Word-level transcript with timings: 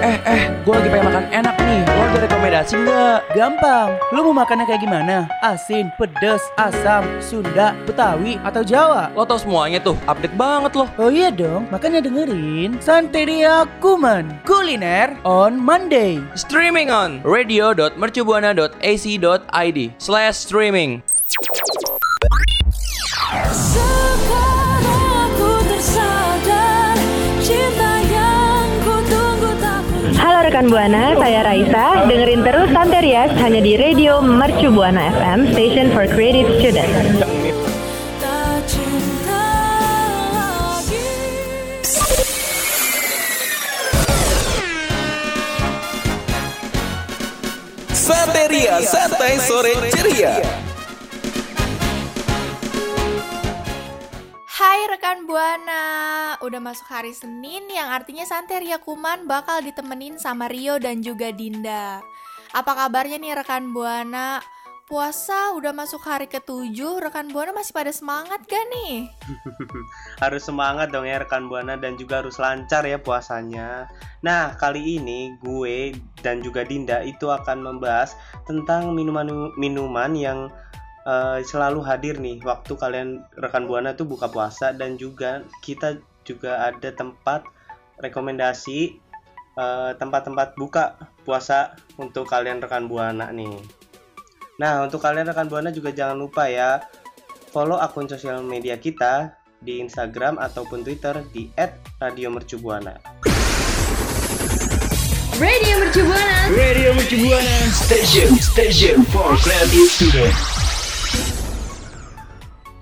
Eh, 0.00 0.16
eh, 0.24 0.48
gue 0.64 0.72
lagi 0.72 0.88
pengen 0.88 1.12
makan 1.12 1.28
enak 1.28 1.60
nih. 1.60 1.84
Lo 1.84 2.08
ada 2.08 2.24
rekomendasi 2.24 2.72
nggak? 2.72 3.36
Gampang, 3.36 4.00
lu 4.16 4.32
mau 4.32 4.40
makannya 4.40 4.64
kayak 4.64 4.80
gimana? 4.80 5.28
Asin, 5.44 5.92
pedes, 6.00 6.40
asam, 6.56 7.04
Sunda, 7.20 7.76
Betawi, 7.84 8.40
atau 8.40 8.64
Jawa? 8.64 9.12
Lo 9.12 9.28
tau 9.28 9.36
semuanya 9.36 9.76
tuh, 9.76 10.00
update 10.08 10.32
banget 10.40 10.72
loh. 10.72 10.88
Oh 10.96 11.12
iya 11.12 11.28
dong, 11.28 11.68
makanya 11.68 12.00
dengerin 12.00 12.80
Santeria 12.80 13.68
Kuman 13.84 14.40
Kuliner 14.48 15.12
on 15.28 15.60
Monday. 15.60 16.16
Streaming 16.32 16.88
on 16.88 17.20
radio.mercubuana.ac.id 17.20 19.78
slash 20.00 20.36
streaming. 20.40 21.04
Rekan 30.50 30.66
Buana, 30.66 31.14
saya 31.14 31.46
Raisa. 31.46 32.10
Dengerin 32.10 32.42
terus 32.42 32.74
Santerias 32.74 33.30
hanya 33.38 33.62
di 33.62 33.78
Radio 33.78 34.18
Mercu 34.18 34.74
Buana 34.74 35.14
FM, 35.14 35.54
Station 35.54 35.94
for 35.94 36.10
Creative 36.10 36.50
Students. 36.58 37.22
Santeria 47.94 48.82
Santai 48.82 49.38
Sore 49.38 49.78
Ceria. 49.94 50.69
Rekan 55.00 55.24
Buana, 55.24 55.84
udah 56.44 56.60
masuk 56.60 56.84
hari 56.92 57.16
Senin 57.16 57.64
yang 57.72 57.88
artinya 57.88 58.28
Santeria 58.28 58.76
Kuman 58.76 59.24
bakal 59.24 59.64
ditemenin 59.64 60.20
sama 60.20 60.44
Rio 60.44 60.76
dan 60.76 61.00
juga 61.00 61.32
Dinda. 61.32 62.04
Apa 62.52 62.76
kabarnya 62.76 63.16
nih 63.16 63.32
rekan 63.32 63.72
Buana? 63.72 64.44
Puasa 64.84 65.56
udah 65.56 65.72
masuk 65.72 66.04
hari 66.04 66.28
ketujuh, 66.28 67.00
rekan 67.00 67.32
Buana 67.32 67.56
masih 67.56 67.72
pada 67.72 67.88
semangat 67.96 68.44
gak 68.44 68.60
nih? 68.76 69.08
harus 70.22 70.44
semangat 70.44 70.92
dong 70.92 71.08
ya 71.08 71.16
rekan 71.24 71.48
buana 71.48 71.80
dan 71.80 71.96
juga 71.96 72.20
harus 72.20 72.36
lancar 72.36 72.84
ya 72.84 73.00
puasanya. 73.00 73.88
Nah 74.20 74.52
kali 74.60 75.00
ini 75.00 75.32
gue 75.40 75.96
dan 76.20 76.44
juga 76.44 76.60
Dinda 76.60 77.00
itu 77.00 77.24
akan 77.24 77.64
membahas 77.64 78.20
tentang 78.44 78.92
minuman-minuman 78.92 80.12
yang 80.12 80.52
eh, 81.06 81.38
selalu 81.44 81.80
hadir 81.84 82.18
nih 82.18 82.40
waktu 82.42 82.72
kalian 82.76 83.24
rekan 83.36 83.64
buana 83.68 83.94
tuh 83.96 84.08
buka 84.08 84.28
puasa 84.28 84.72
dan 84.72 84.96
juga 85.00 85.44
kita 85.64 86.00
juga 86.24 86.66
ada 86.66 86.90
tempat 86.92 87.44
rekomendasi 88.00 88.96
eh, 89.56 89.92
tempat-tempat 89.96 90.56
buka 90.56 90.96
puasa 91.22 91.76
untuk 92.00 92.28
kalian 92.28 92.60
rekan 92.60 92.88
buana 92.88 93.28
nih. 93.32 93.60
Nah 94.60 94.84
untuk 94.84 95.00
kalian 95.00 95.28
rekan 95.30 95.48
buana 95.48 95.72
juga 95.72 95.92
jangan 95.92 96.16
lupa 96.16 96.48
ya 96.48 96.84
follow 97.50 97.80
akun 97.80 98.06
sosial 98.06 98.44
media 98.46 98.78
kita 98.78 99.40
di 99.60 99.84
Instagram 99.84 100.40
ataupun 100.40 100.80
Twitter 100.80 101.20
di 101.32 101.52
@radiomercubuana. 102.00 102.96
Radio 105.40 105.80
Mercu 105.80 106.04
Buana. 106.04 106.52
Radio 106.52 106.92
Mercubuana 106.92 107.56
Station 107.72 108.36
Station 108.36 109.00
for 109.08 109.40
Creative 109.40 109.88
Student. 109.88 110.49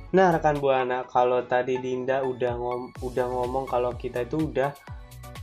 Nah, 0.09 0.33
rekan 0.33 0.57
Buana, 0.57 1.05
kalau 1.05 1.45
tadi 1.45 1.77
Dinda 1.77 2.25
udah 2.25 2.57
ngom 2.57 2.97
udah 3.05 3.27
ngomong 3.29 3.69
kalau 3.69 3.93
kita 3.93 4.25
itu 4.25 4.49
udah 4.49 4.73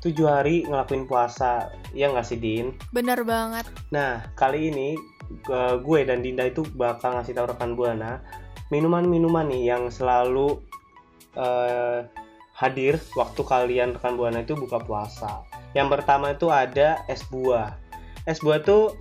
tujuh 0.01 0.25
hari 0.25 0.65
ngelakuin 0.65 1.05
puasa, 1.05 1.69
ya 1.93 2.09
nggak 2.09 2.25
sih 2.25 2.37
Din? 2.41 2.73
Bener 2.89 3.21
banget. 3.21 3.69
Nah, 3.93 4.25
kali 4.33 4.73
ini 4.73 4.97
gue- 5.81 6.05
dan 6.05 6.25
Dinda 6.25 6.45
itu 6.49 6.65
bakal 6.73 7.17
ngasih 7.17 7.37
tahu 7.37 7.53
rekan 7.53 7.77
Buana 7.77 8.21
minuman-minuman 8.73 9.45
nih 9.49 9.73
yang 9.73 9.83
selalu 9.93 10.61
eh, 11.35 12.07
hadir 12.55 12.95
waktu 13.13 13.41
kalian 13.43 13.99
rekan 13.99 14.17
Buana 14.17 14.41
itu 14.41 14.57
buka 14.57 14.81
puasa. 14.81 15.43
Yang 15.75 15.99
pertama 15.99 16.31
itu 16.33 16.47
ada 16.49 17.03
es 17.11 17.21
buah. 17.27 17.75
Es 18.23 18.39
buah 18.41 18.63
tuh 18.63 18.95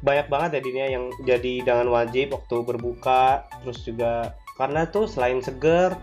banyak 0.00 0.30
banget 0.30 0.56
ya 0.56 0.60
Din 0.62 0.76
ya 0.78 0.88
yang 0.94 1.04
jadi 1.26 1.50
hidangan 1.60 1.88
wajib 1.90 2.32
waktu 2.32 2.56
berbuka, 2.62 3.44
terus 3.60 3.82
juga 3.82 4.38
karena 4.56 4.88
tuh 4.88 5.04
selain 5.08 5.40
seger 5.44 5.96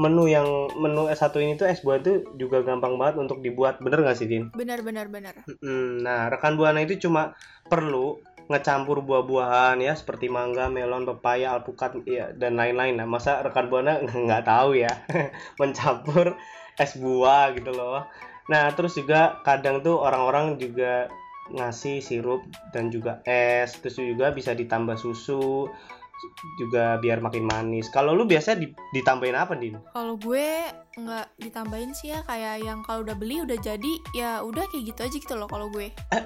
menu 0.00 0.24
yang 0.32 0.48
menu 0.80 1.12
S1 1.12 1.36
ini 1.44 1.60
tuh 1.60 1.68
es 1.68 1.84
buah 1.84 2.00
tuh 2.00 2.24
juga 2.40 2.64
gampang 2.64 2.96
banget 2.96 3.20
untuk 3.20 3.44
dibuat 3.44 3.84
bener 3.84 4.00
nggak 4.00 4.16
sih 4.16 4.24
Din? 4.24 4.48
Bener 4.56 4.80
bener 4.80 5.12
bener. 5.12 5.36
Mm, 5.60 6.00
Nah, 6.00 6.32
rekan 6.32 6.56
buana 6.56 6.80
itu 6.80 6.96
cuma 6.96 7.36
perlu 7.68 8.16
ngecampur 8.48 9.04
buah-buahan 9.04 9.78
ya 9.78 9.94
seperti 9.94 10.26
mangga, 10.32 10.72
melon, 10.72 11.04
pepaya, 11.04 11.54
alpukat 11.54 12.00
ya 12.08 12.32
dan 12.32 12.56
lain-lain. 12.56 12.96
Nah, 12.96 13.04
masa 13.04 13.44
rekan 13.44 13.68
buana 13.68 14.00
nggak 14.26 14.48
tahu 14.48 14.80
ya 14.80 14.90
mencampur 15.60 16.32
es 16.80 16.96
buah 16.96 17.52
gitu 17.52 17.70
loh. 17.76 18.08
Nah, 18.48 18.72
terus 18.72 18.96
juga 18.96 19.44
kadang 19.44 19.84
tuh 19.84 20.00
orang-orang 20.00 20.56
juga 20.56 21.12
ngasih 21.50 22.00
sirup 22.00 22.46
dan 22.72 22.88
juga 22.88 23.20
es, 23.28 23.76
terus 23.78 24.00
juga 24.00 24.32
bisa 24.32 24.56
ditambah 24.56 24.96
susu 24.96 25.68
juga 26.60 27.00
biar 27.00 27.20
makin 27.20 27.44
manis. 27.46 27.88
Kalau 27.88 28.12
lu 28.12 28.28
biasa 28.28 28.56
di- 28.56 28.74
ditambahin 28.92 29.36
apa, 29.36 29.56
Din? 29.56 29.80
Kalau 29.92 30.16
gue 30.20 30.68
nggak 30.98 31.26
ditambahin 31.38 31.92
sih 31.94 32.12
ya 32.12 32.20
kayak 32.26 32.66
yang 32.66 32.82
kalau 32.84 33.06
udah 33.06 33.16
beli 33.16 33.40
udah 33.46 33.56
jadi 33.56 33.92
ya 34.12 34.42
udah 34.42 34.66
kayak 34.68 34.92
gitu 34.92 35.00
aja 35.06 35.16
gitu 35.16 35.34
loh 35.38 35.48
kalau 35.48 35.70
gue. 35.72 35.88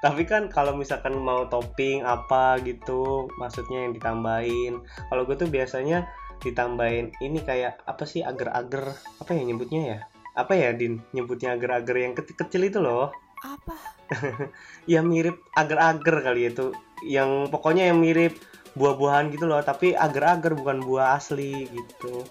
Tapi 0.00 0.24
kan 0.24 0.48
kalau 0.48 0.72
misalkan 0.72 1.12
mau 1.20 1.44
topping 1.52 2.00
apa 2.08 2.56
gitu, 2.64 3.28
maksudnya 3.36 3.84
yang 3.84 3.92
ditambahin. 3.92 4.80
Kalau 5.12 5.28
gue 5.28 5.36
tuh 5.36 5.52
biasanya 5.52 6.08
ditambahin 6.40 7.12
ini 7.20 7.44
kayak 7.44 7.84
apa 7.84 8.08
sih 8.08 8.24
agar-agar 8.24 8.96
apa 8.96 9.30
ya 9.36 9.44
nyebutnya 9.44 9.80
ya? 9.84 9.98
Apa 10.32 10.56
ya 10.56 10.72
Din 10.72 11.04
nyebutnya 11.12 11.52
agar-agar 11.52 12.00
yang 12.00 12.16
kecil-kecil 12.16 12.72
itu 12.72 12.80
loh. 12.80 13.12
Apa? 13.44 13.76
Ya 14.90 15.04
mirip 15.04 15.44
agar-agar 15.54 16.24
kali 16.24 16.50
itu. 16.50 16.72
Yang 17.06 17.52
pokoknya 17.52 17.90
yang 17.92 17.98
mirip 18.00 18.36
buah-buahan 18.78 19.34
gitu 19.34 19.50
loh, 19.50 19.60
tapi 19.60 19.96
agar-agar 19.98 20.54
bukan 20.54 20.82
buah 20.84 21.18
asli 21.18 21.66
gitu. 21.68 22.22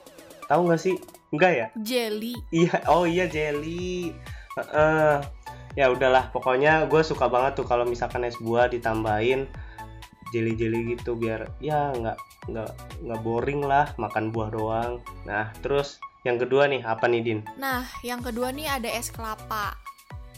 Tahu 0.47 0.71
nggak 0.71 0.81
sih? 0.81 0.95
Enggak 1.29 1.51
ya? 1.53 1.67
Jelly. 1.77 2.33
Iya, 2.49 2.75
oh 2.89 3.05
iya 3.05 3.29
jelly. 3.29 4.13
Heeh. 4.57 5.21
ya 5.77 5.85
udahlah, 5.93 6.33
pokoknya 6.33 6.89
gue 6.89 6.99
suka 7.05 7.29
banget 7.29 7.61
tuh 7.61 7.63
kalau 7.63 7.85
misalkan 7.85 8.25
es 8.25 8.35
buah 8.41 8.67
ditambahin 8.67 9.45
jelly-jelly 10.33 10.97
gitu 10.97 11.17
biar 11.17 11.49
ya 11.61 11.93
nggak 11.93 12.17
nggak 12.49 12.71
nggak 13.05 13.21
boring 13.21 13.61
lah 13.65 13.93
makan 13.97 14.33
buah 14.33 14.49
doang. 14.53 15.01
Nah 15.25 15.53
terus 15.61 16.01
yang 16.27 16.35
kedua 16.35 16.67
nih 16.67 16.83
apa 16.83 17.07
nih 17.07 17.21
Din? 17.23 17.39
Nah, 17.55 17.87
yang 18.03 18.19
kedua 18.19 18.51
nih 18.51 18.67
ada 18.67 18.89
es 18.91 19.07
kelapa. 19.07 19.71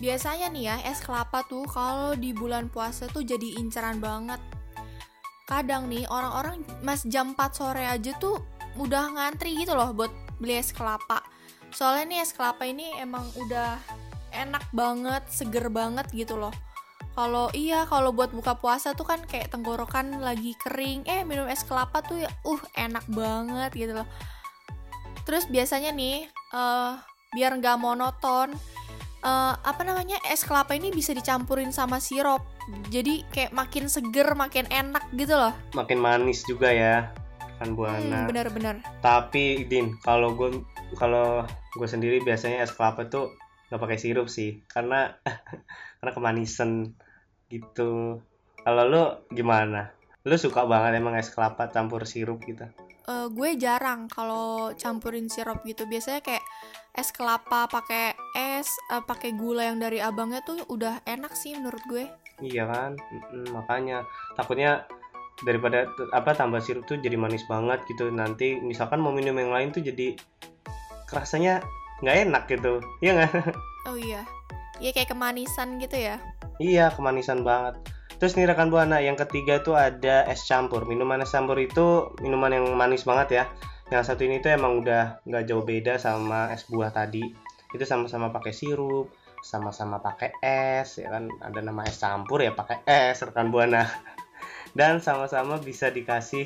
Biasanya 0.02 0.50
nih 0.50 0.64
ya, 0.66 0.76
es 0.90 0.98
kelapa 1.06 1.46
tuh 1.46 1.70
kalau 1.70 2.18
di 2.18 2.34
bulan 2.34 2.74
puasa 2.74 3.06
tuh 3.06 3.22
jadi 3.22 3.62
inceran 3.62 4.02
banget. 4.02 4.42
Kadang 5.46 5.94
nih 5.94 6.10
orang-orang 6.10 6.66
mas 6.82 7.06
jam 7.06 7.38
4 7.38 7.54
sore 7.54 7.86
aja 7.86 8.18
tuh 8.18 8.42
udah 8.82 9.14
ngantri 9.14 9.54
gitu 9.62 9.78
loh 9.78 9.94
buat 9.94 10.10
beli 10.42 10.58
es 10.58 10.74
kelapa. 10.74 11.22
Soalnya 11.70 12.18
nih 12.18 12.20
es 12.26 12.34
kelapa 12.34 12.66
ini 12.66 12.98
emang 12.98 13.30
udah 13.38 13.78
enak 14.34 14.66
banget, 14.74 15.22
seger 15.30 15.70
banget 15.70 16.10
gitu 16.10 16.34
loh. 16.34 16.52
Kalau 17.14 17.54
iya, 17.54 17.86
kalau 17.86 18.10
buat 18.10 18.34
buka 18.34 18.58
puasa 18.58 18.98
tuh 18.98 19.06
kan 19.06 19.22
kayak 19.28 19.54
tenggorokan 19.54 20.24
lagi 20.24 20.58
kering, 20.66 21.06
eh 21.06 21.22
minum 21.28 21.46
es 21.46 21.62
kelapa 21.62 22.02
tuh 22.02 22.24
ya, 22.26 22.32
uh 22.48 22.62
enak 22.74 23.06
banget 23.12 23.72
gitu 23.76 23.94
loh. 24.02 24.08
Terus 25.28 25.46
biasanya 25.46 25.94
nih, 25.94 26.26
eh 26.32 26.94
biar 27.36 27.52
nggak 27.60 27.78
monoton, 27.78 28.56
eh 29.22 29.54
apa 29.54 29.82
namanya 29.86 30.18
es 30.34 30.42
kelapa 30.42 30.74
ini 30.74 30.90
bisa 30.90 31.14
dicampurin 31.14 31.70
sama 31.70 32.02
sirup. 32.02 32.42
Jadi 32.90 33.22
kayak 33.30 33.54
makin 33.54 33.86
seger, 33.86 34.34
makin 34.34 34.66
enak 34.74 35.06
gitu 35.14 35.38
loh. 35.38 35.54
Makin 35.78 36.02
manis 36.02 36.42
juga 36.50 36.74
ya 36.74 37.14
kan 37.62 37.78
buana. 37.78 38.26
Hmm, 38.26 38.30
bener-bener. 38.34 38.82
Tapi 39.06 39.70
Din, 39.70 39.94
kalau 40.02 40.34
gue 40.34 40.66
kalau 40.98 41.46
gue 41.78 41.88
sendiri 41.88 42.18
biasanya 42.26 42.66
es 42.66 42.74
kelapa 42.74 43.06
tuh 43.06 43.38
nggak 43.70 43.78
pakai 43.78 43.98
sirup 44.02 44.26
sih, 44.26 44.66
karena 44.66 45.14
karena 46.02 46.12
kemanisan 46.18 46.98
gitu. 47.54 48.26
Kalau 48.66 48.84
lu 48.90 49.04
gimana? 49.30 49.94
Lu 50.26 50.34
suka 50.38 50.66
banget 50.66 50.98
emang 50.98 51.14
es 51.18 51.30
kelapa 51.30 51.70
campur 51.70 52.10
sirup 52.10 52.42
gitu? 52.50 52.66
Eh, 53.10 53.28
gue 53.34 53.50
jarang 53.58 54.06
kalau 54.06 54.70
campurin 54.78 55.26
sirup 55.26 55.66
gitu. 55.66 55.90
Biasanya 55.90 56.22
kayak 56.22 56.44
es 56.94 57.10
kelapa 57.10 57.66
pakai 57.66 58.14
es, 58.38 58.70
eh, 58.94 59.02
pakai 59.02 59.34
gula 59.34 59.66
yang 59.66 59.82
dari 59.82 59.98
abangnya 59.98 60.46
tuh 60.46 60.62
udah 60.70 61.02
enak 61.10 61.34
sih 61.34 61.58
menurut 61.58 61.82
gue. 61.90 62.06
Iya 62.42 62.70
kan? 62.70 62.92
Mm-mm, 62.98 63.54
makanya 63.54 64.06
takutnya 64.38 64.86
daripada 65.42 65.90
apa 66.14 66.38
tambah 66.38 66.62
sirup 66.62 66.86
tuh 66.86 67.02
jadi 67.02 67.18
manis 67.18 67.42
banget 67.50 67.82
gitu. 67.90 68.14
Nanti 68.14 68.62
misalkan 68.62 69.02
mau 69.02 69.10
minum 69.10 69.34
yang 69.34 69.50
lain 69.50 69.74
tuh 69.74 69.82
jadi 69.82 70.14
rasanya 71.10 71.66
nggak 72.02 72.18
enak 72.30 72.44
gitu. 72.50 72.82
Iya 73.02 73.12
nggak? 73.18 73.34
Oh 73.82 73.98
iya. 73.98 74.22
ya 74.78 74.94
kayak 74.94 75.10
kemanisan 75.10 75.82
gitu 75.82 75.98
ya 75.98 76.22
Iya, 76.62 76.94
kemanisan 76.94 77.42
banget. 77.42 77.82
Terus 78.22 78.38
nih 78.38 78.54
rekan 78.54 78.70
buana, 78.70 79.02
yang 79.02 79.18
ketiga 79.18 79.66
tuh 79.66 79.74
ada 79.74 80.30
es 80.30 80.46
campur. 80.46 80.86
Minuman 80.86 81.26
es 81.26 81.34
campur 81.34 81.58
itu 81.58 82.14
minuman 82.22 82.54
yang 82.54 82.70
manis 82.78 83.02
banget 83.02 83.42
ya. 83.42 83.44
Yang 83.90 84.14
satu 84.14 84.30
ini 84.30 84.38
tuh 84.38 84.54
emang 84.54 84.86
udah 84.86 85.26
nggak 85.26 85.50
jauh 85.50 85.66
beda 85.66 85.98
sama 85.98 86.54
es 86.54 86.70
buah 86.70 86.94
tadi. 86.94 87.26
Itu 87.74 87.82
sama-sama 87.82 88.30
pakai 88.30 88.54
sirup, 88.54 89.10
sama-sama 89.42 90.06
pakai 90.06 90.38
es, 90.38 91.02
ya 91.02 91.10
kan. 91.10 91.34
Ada 91.42 91.66
nama 91.66 91.82
es 91.82 91.98
campur 91.98 92.46
ya 92.46 92.54
pakai 92.54 92.86
es 92.86 93.18
rekan 93.26 93.50
buana. 93.50 93.90
Dan 94.78 95.02
sama-sama 95.02 95.58
bisa 95.58 95.90
dikasih 95.90 96.46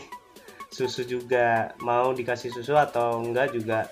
susu 0.72 1.04
juga. 1.04 1.76
Mau 1.84 2.16
dikasih 2.16 2.56
susu 2.56 2.80
atau 2.80 3.20
enggak 3.20 3.52
juga 3.52 3.92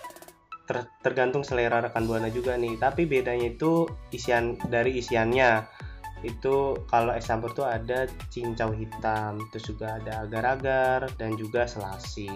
ter- 0.72 0.88
tergantung 1.04 1.44
selera 1.44 1.84
rekan 1.84 2.08
buana 2.08 2.32
juga 2.32 2.56
nih. 2.56 2.80
Tapi 2.80 3.12
bedanya 3.12 3.52
itu 3.52 3.92
isian 4.16 4.56
dari 4.72 5.04
isiannya 5.04 5.84
itu 6.24 6.80
kalau 6.88 7.12
es 7.12 7.28
campur 7.28 7.52
tuh 7.52 7.68
ada 7.68 8.08
cincau 8.32 8.72
hitam 8.72 9.44
terus 9.52 9.68
juga 9.68 10.00
ada 10.00 10.24
agar-agar 10.24 11.12
dan 11.20 11.36
juga 11.36 11.68
selasi. 11.68 12.32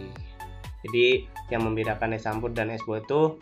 Jadi 0.84 1.24
yang 1.48 1.64
membedakan 1.64 2.20
es 2.20 2.28
campur 2.28 2.52
dan 2.52 2.70
es 2.70 2.84
buah 2.84 3.00
itu 3.00 3.40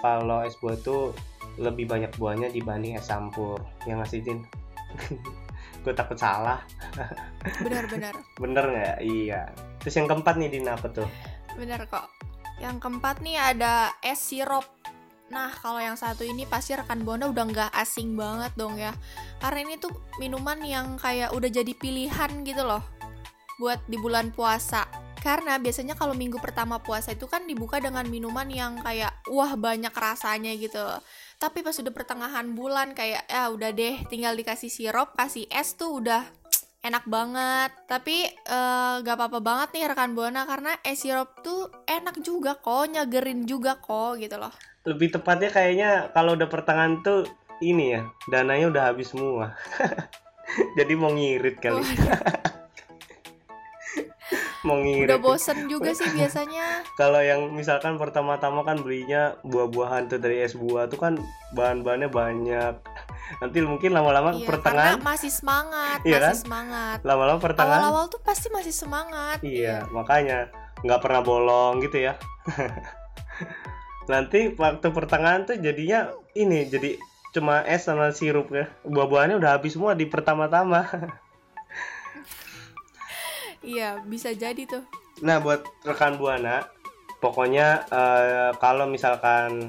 kalau 0.00 0.40
es 0.40 0.56
buah 0.58 0.80
itu 0.80 1.12
lebih 1.60 1.84
banyak 1.84 2.08
buahnya 2.16 2.48
dibanding 2.50 2.96
es 2.96 3.06
campur. 3.06 3.60
Yang 3.84 3.96
ngasih 4.00 4.20
Din 4.24 4.40
gue 5.84 5.92
takut 5.92 6.16
salah. 6.16 6.64
Benar-benar 7.64 8.16
bener 8.40 8.64
nggak? 8.64 8.98
Iya. 9.04 9.52
Terus 9.84 9.94
yang 10.00 10.08
keempat 10.08 10.34
nih 10.40 10.48
Din 10.48 10.66
apa 10.72 10.88
tuh? 10.88 11.08
Benar 11.60 11.84
kok. 11.84 12.08
Yang 12.60 12.76
keempat 12.80 13.20
nih 13.20 13.36
ada 13.36 13.92
es 14.00 14.20
sirup 14.20 14.79
Nah, 15.30 15.54
kalau 15.62 15.78
yang 15.78 15.94
satu 15.94 16.26
ini 16.26 16.42
pasti 16.42 16.74
rekan 16.74 17.06
Buana 17.06 17.30
udah 17.30 17.44
nggak 17.46 17.70
asing 17.78 18.18
banget 18.18 18.50
dong 18.58 18.74
ya. 18.74 18.90
Karena 19.38 19.62
ini 19.62 19.78
tuh 19.78 19.94
minuman 20.18 20.58
yang 20.66 20.98
kayak 20.98 21.30
udah 21.30 21.46
jadi 21.46 21.70
pilihan 21.78 22.42
gitu 22.42 22.66
loh 22.66 22.82
buat 23.62 23.78
di 23.86 23.94
bulan 23.94 24.34
puasa. 24.34 24.90
Karena 25.20 25.60
biasanya 25.60 25.94
kalau 25.94 26.16
minggu 26.16 26.40
pertama 26.40 26.80
puasa 26.82 27.14
itu 27.14 27.30
kan 27.30 27.46
dibuka 27.46 27.78
dengan 27.78 28.02
minuman 28.08 28.48
yang 28.50 28.80
kayak 28.82 29.14
wah 29.30 29.54
banyak 29.54 29.92
rasanya 29.94 30.50
gitu. 30.58 30.82
Tapi 31.38 31.62
pas 31.62 31.76
udah 31.78 31.92
pertengahan 31.94 32.50
bulan 32.56 32.96
kayak 32.96 33.28
ya 33.30 33.52
udah 33.54 33.70
deh 33.70 34.02
tinggal 34.10 34.34
dikasih 34.34 34.72
sirup, 34.72 35.14
kasih 35.14 35.46
es 35.52 35.76
tuh 35.76 36.02
udah 36.02 36.24
enak 36.80 37.04
banget. 37.04 37.70
Tapi 37.84 38.32
eh, 38.32 38.94
gak 39.04 39.14
apa-apa 39.14 39.38
banget 39.44 39.68
nih 39.76 39.84
rekan 39.92 40.16
Buana 40.16 40.48
karena 40.48 40.74
es 40.82 41.04
sirup 41.04 41.38
tuh 41.44 41.68
enak 41.84 42.18
juga 42.24 42.56
kok, 42.56 42.88
nyegerin 42.88 43.44
juga 43.44 43.76
kok 43.76 44.18
gitu 44.18 44.40
loh. 44.40 44.69
Lebih 44.82 45.08
tepatnya 45.10 45.48
kayaknya 45.48 45.90
kalau 46.10 46.32
udah 46.32 46.46
pertengahan 46.46 47.00
tuh 47.00 47.28
ini 47.60 47.92
ya 47.92 48.02
dananya 48.26 48.68
udah 48.68 48.82
habis 48.86 49.10
semua 49.10 49.52
jadi 50.78 50.92
mau 50.94 51.10
ngirit 51.10 51.56
kali 51.58 51.84
mau 54.60 54.76
ngirit 54.76 55.08
Udah 55.08 55.16
bosen 55.18 55.64
juga 55.66 55.90
sih 55.90 56.04
biasanya. 56.10 56.84
kalau 57.00 57.16
yang 57.18 57.48
misalkan 57.50 57.96
pertama-tama 57.96 58.60
kan 58.60 58.76
belinya 58.76 59.40
buah-buahan 59.42 60.06
tuh 60.06 60.20
dari 60.20 60.40
es 60.40 60.52
buah 60.52 60.84
tuh 60.84 61.00
kan 61.00 61.16
bahan-bahannya 61.50 62.08
banyak 62.08 62.74
nanti 63.38 63.56
mungkin 63.62 63.90
lama-lama 63.90 64.34
Iya, 64.34 64.44
pertengahan 64.44 65.00
masih 65.00 65.30
semangat, 65.30 66.02
Iya 66.02 66.12
masih 66.14 66.24
kan? 66.26 66.34
semangat. 66.36 66.98
lama-lama 67.02 67.38
pertengahan 67.38 67.80
Awal-awal 67.82 68.04
tuh 68.08 68.20
pasti 68.20 68.48
masih 68.48 68.74
semangat. 68.74 69.38
iya 69.40 69.80
makanya 69.88 70.52
nggak 70.80 71.00
pernah 71.00 71.20
bolong 71.20 71.80
gitu 71.80 71.96
ya 72.02 72.12
nanti 74.10 74.52
waktu 74.58 74.90
pertengahan 74.90 75.46
tuh 75.46 75.62
jadinya 75.62 76.10
ini 76.34 76.66
jadi 76.66 76.98
cuma 77.30 77.62
es 77.62 77.86
sama 77.86 78.10
sirup 78.10 78.50
ya 78.50 78.66
buah-buahannya 78.82 79.38
udah 79.38 79.54
habis 79.54 79.78
semua 79.78 79.94
di 79.94 80.10
pertama-tama 80.10 80.82
Iya, 83.60 84.00
bisa 84.08 84.32
jadi 84.32 84.64
tuh. 84.64 84.84
Nah, 85.20 85.36
buat 85.36 85.68
rekan 85.84 86.16
Buana, 86.16 86.64
pokoknya 87.20 87.84
eh, 87.92 88.50
kalau 88.56 88.88
misalkan 88.88 89.68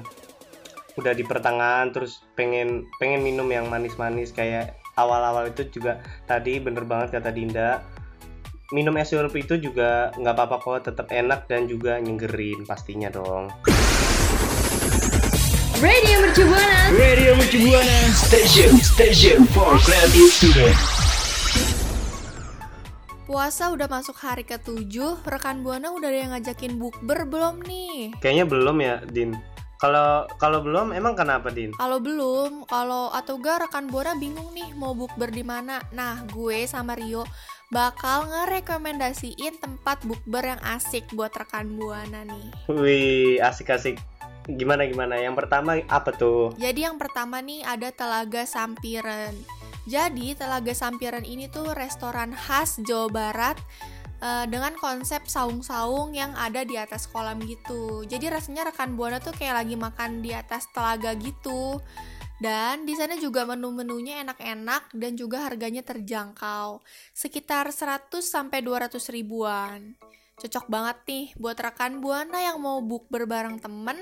udah 0.96 1.12
di 1.16 1.24
pertengahan 1.24 1.88
terus 1.88 2.20
pengen 2.36 2.84
pengen 3.00 3.24
minum 3.24 3.48
yang 3.48 3.64
manis-manis 3.68 4.28
kayak 4.28 4.76
awal-awal 5.00 5.48
itu 5.48 5.64
juga 5.72 6.04
tadi 6.28 6.60
bener 6.60 6.84
banget 6.88 7.20
kata 7.20 7.32
Dinda. 7.32 7.84
Minum 8.72 8.96
es 8.96 9.12
sirup 9.12 9.36
itu 9.36 9.60
juga 9.60 10.08
nggak 10.16 10.32
apa-apa 10.32 10.56
kok, 10.56 10.88
tetap 10.88 11.12
enak 11.12 11.44
dan 11.44 11.68
juga 11.68 12.00
nyegerin 12.00 12.64
pastinya 12.64 13.12
dong. 13.12 13.52
Radio 15.76 16.16
Mercu 16.24 16.48
Buana. 16.48 16.80
Radio 16.96 17.36
Mercu 17.36 17.58
Buana 17.68 17.98
Station 18.16 18.72
Station 18.80 19.44
for 19.52 19.76
Creative 19.84 20.32
Student 20.32 20.78
Puasa 23.28 23.68
udah 23.76 23.92
masuk 23.92 24.16
hari 24.16 24.48
ke-7, 24.48 25.20
rekan 25.28 25.60
Buana 25.60 25.92
udah 25.92 26.08
ada 26.08 26.18
yang 26.24 26.32
ngajakin 26.32 26.80
bukber 26.80 27.28
belum 27.28 27.60
nih? 27.68 28.16
Kayaknya 28.24 28.44
belum 28.48 28.76
ya, 28.80 28.94
Din. 29.04 29.36
Kalau 29.76 30.24
kalau 30.40 30.64
belum 30.64 30.96
emang 30.96 31.12
kenapa, 31.12 31.52
Din? 31.52 31.76
Kalau 31.76 32.00
belum, 32.00 32.64
kalau 32.64 33.12
atau 33.12 33.36
gak 33.36 33.68
rekan 33.68 33.90
Buana 33.92 34.16
bingung 34.16 34.48
nih 34.56 34.72
mau 34.78 34.96
bukber 34.96 35.28
di 35.28 35.44
mana. 35.44 35.82
Nah, 35.92 36.24
gue 36.30 36.64
sama 36.64 36.96
Rio 36.96 37.28
bakal 37.72 38.28
ngerekomendasiin 38.28 39.56
tempat 39.56 40.04
bukber 40.04 40.44
yang 40.44 40.60
asik 40.60 41.08
buat 41.16 41.32
rekan 41.32 41.72
Buana 41.80 42.28
nih. 42.28 42.46
Wih, 42.68 43.40
asik-asik. 43.40 43.96
Gimana 44.44 44.84
gimana? 44.84 45.16
Yang 45.16 45.40
pertama 45.40 45.80
apa 45.88 46.12
tuh? 46.12 46.52
Jadi 46.60 46.84
yang 46.84 47.00
pertama 47.00 47.40
nih 47.40 47.64
ada 47.64 47.88
Telaga 47.88 48.44
Sampiren. 48.44 49.32
Jadi 49.88 50.36
Telaga 50.36 50.76
Sampiren 50.76 51.24
ini 51.24 51.48
tuh 51.48 51.72
restoran 51.72 52.36
khas 52.36 52.76
Jawa 52.84 53.08
Barat 53.08 53.56
eh, 54.20 54.44
dengan 54.52 54.76
konsep 54.76 55.24
saung-saung 55.24 56.12
yang 56.12 56.36
ada 56.36 56.68
di 56.68 56.76
atas 56.76 57.08
kolam 57.08 57.40
gitu. 57.40 58.04
Jadi 58.04 58.28
rasanya 58.28 58.68
rekan 58.68 59.00
buana 59.00 59.16
tuh 59.16 59.32
kayak 59.32 59.64
lagi 59.64 59.80
makan 59.80 60.20
di 60.20 60.36
atas 60.36 60.68
telaga 60.76 61.16
gitu. 61.16 61.80
Dan 62.42 62.82
di 62.82 62.98
sana 62.98 63.14
juga 63.14 63.46
menu-menunya 63.46 64.18
enak-enak 64.26 64.90
dan 64.98 65.14
juga 65.14 65.46
harganya 65.46 65.86
terjangkau. 65.86 66.82
Sekitar 67.14 67.70
100 67.70 68.10
sampai 68.18 68.58
200 68.66 68.98
ribuan. 69.14 69.94
Cocok 70.42 70.66
banget 70.66 70.98
nih 71.06 71.26
buat 71.38 71.54
rekan 71.54 72.02
buana 72.02 72.42
yang 72.42 72.58
mau 72.58 72.82
bukber 72.82 73.30
bareng 73.30 73.62
temen 73.62 73.94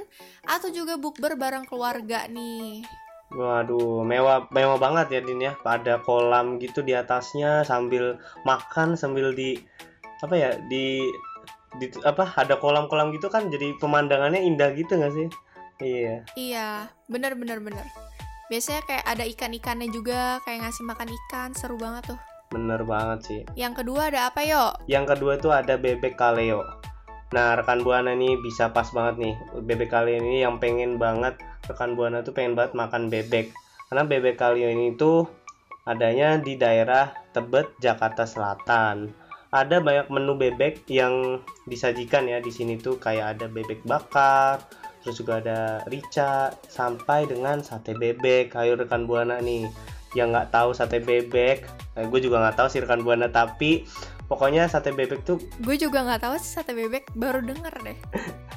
atau 0.49 0.73
juga 0.73 0.97
bukber 0.97 1.37
bareng 1.37 1.69
keluarga 1.69 2.25
nih. 2.33 2.81
Waduh, 3.37 4.09
mewah 4.09 4.49
mewah 4.49 4.81
banget 4.81 5.07
ya 5.13 5.21
Din 5.21 5.45
ya. 5.45 5.53
Ada 5.61 6.01
kolam 6.01 6.57
gitu 6.57 6.81
di 6.81 6.97
atasnya 6.97 7.61
sambil 7.69 8.17
makan 8.49 8.97
sambil 8.97 9.37
di 9.37 9.61
apa 10.25 10.33
ya 10.33 10.57
di 10.73 11.05
di 11.77 11.93
apa 12.09 12.25
ada 12.41 12.57
kolam-kolam 12.57 13.13
gitu 13.13 13.29
kan 13.29 13.53
jadi 13.53 13.77
pemandangannya 13.77 14.41
indah 14.41 14.73
gitu 14.73 14.97
nggak 14.97 15.13
sih? 15.13 15.29
Iya. 15.85 16.15
Iya, 16.41 16.69
bener 17.05 17.37
bener 17.37 17.61
bener. 17.61 17.85
Biasanya 18.51 18.83
kayak 18.83 19.07
ada 19.07 19.25
ikan-ikannya 19.31 19.89
juga, 19.95 20.43
kayak 20.43 20.67
ngasih 20.67 20.83
makan 20.83 21.09
ikan, 21.15 21.55
seru 21.55 21.79
banget 21.79 22.11
tuh. 22.11 22.21
Bener 22.51 22.83
banget 22.83 23.19
sih. 23.23 23.41
Yang 23.55 23.87
kedua 23.87 24.11
ada 24.11 24.27
apa 24.27 24.43
yo? 24.43 24.75
Yang 24.91 25.15
kedua 25.15 25.39
itu 25.39 25.55
ada 25.55 25.79
bebek 25.79 26.19
kaleo. 26.19 26.67
Nah, 27.31 27.55
rekan 27.55 27.87
Buana 27.87 28.11
nih 28.11 28.35
bisa 28.43 28.75
pas 28.75 28.91
banget 28.91 29.23
nih. 29.23 29.35
Bebek 29.63 29.95
kaleo 29.95 30.19
ini 30.19 30.43
yang 30.43 30.59
pengen 30.59 30.99
banget 30.99 31.39
rekan 31.71 31.95
Buana 31.95 32.27
tuh 32.27 32.35
pengen 32.35 32.59
banget 32.59 32.75
makan 32.75 33.07
bebek. 33.07 33.55
Karena 33.87 34.03
bebek 34.03 34.35
kaleo 34.35 34.67
ini 34.67 34.99
tuh 34.99 35.31
adanya 35.87 36.35
di 36.43 36.59
daerah 36.59 37.15
Tebet, 37.31 37.79
Jakarta 37.79 38.27
Selatan. 38.27 39.15
Ada 39.55 39.79
banyak 39.79 40.11
menu 40.11 40.35
bebek 40.35 40.91
yang 40.91 41.39
disajikan 41.71 42.27
ya 42.27 42.43
di 42.43 42.51
sini 42.51 42.83
tuh 42.83 42.99
kayak 42.99 43.39
ada 43.39 43.47
bebek 43.47 43.87
bakar, 43.87 44.59
terus 45.11 45.27
juga 45.27 45.43
ada 45.43 45.83
rica, 45.91 46.55
sampai 46.71 47.27
dengan 47.27 47.59
sate 47.67 47.99
bebek. 47.99 48.55
Ayo 48.55 48.79
rekan 48.79 49.11
Buana 49.11 49.43
nih 49.43 49.67
yang 50.15 50.31
nggak 50.31 50.55
tahu 50.55 50.71
sate 50.71 51.03
bebek, 51.03 51.67
eh, 51.99 52.07
gue 52.07 52.21
juga 52.23 52.47
nggak 52.47 52.57
tahu 52.63 52.69
sih 52.71 52.79
rekan 52.79 53.03
Buana 53.03 53.27
tapi 53.27 53.83
pokoknya 54.31 54.71
sate 54.71 54.95
bebek 54.95 55.27
tuh 55.27 55.43
Gue 55.59 55.75
juga 55.75 56.07
nggak 56.07 56.23
tahu 56.23 56.35
sih 56.39 56.63
sate 56.63 56.79
bebek, 56.79 57.11
baru 57.19 57.43
denger 57.43 57.75
deh. 57.83 57.99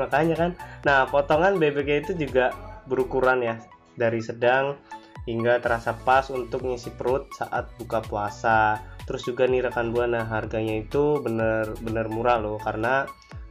makanya 0.00 0.34
kan 0.38 0.50
nah 0.86 1.10
potongan 1.10 1.58
bebeknya 1.58 2.06
itu 2.06 2.12
juga 2.14 2.54
berukuran 2.86 3.42
ya 3.42 3.58
dari 3.98 4.22
sedang 4.22 4.78
hingga 5.26 5.60
terasa 5.60 5.92
pas 6.06 6.30
untuk 6.32 6.64
ngisi 6.64 6.94
perut 6.94 7.28
saat 7.34 7.68
buka 7.76 8.00
puasa 8.06 8.80
terus 9.04 9.26
juga 9.26 9.44
nih 9.44 9.68
rekan 9.68 9.92
buana 9.92 10.24
harganya 10.24 10.80
itu 10.80 11.20
bener-bener 11.20 12.06
murah 12.08 12.38
loh 12.40 12.56
karena 12.62 13.04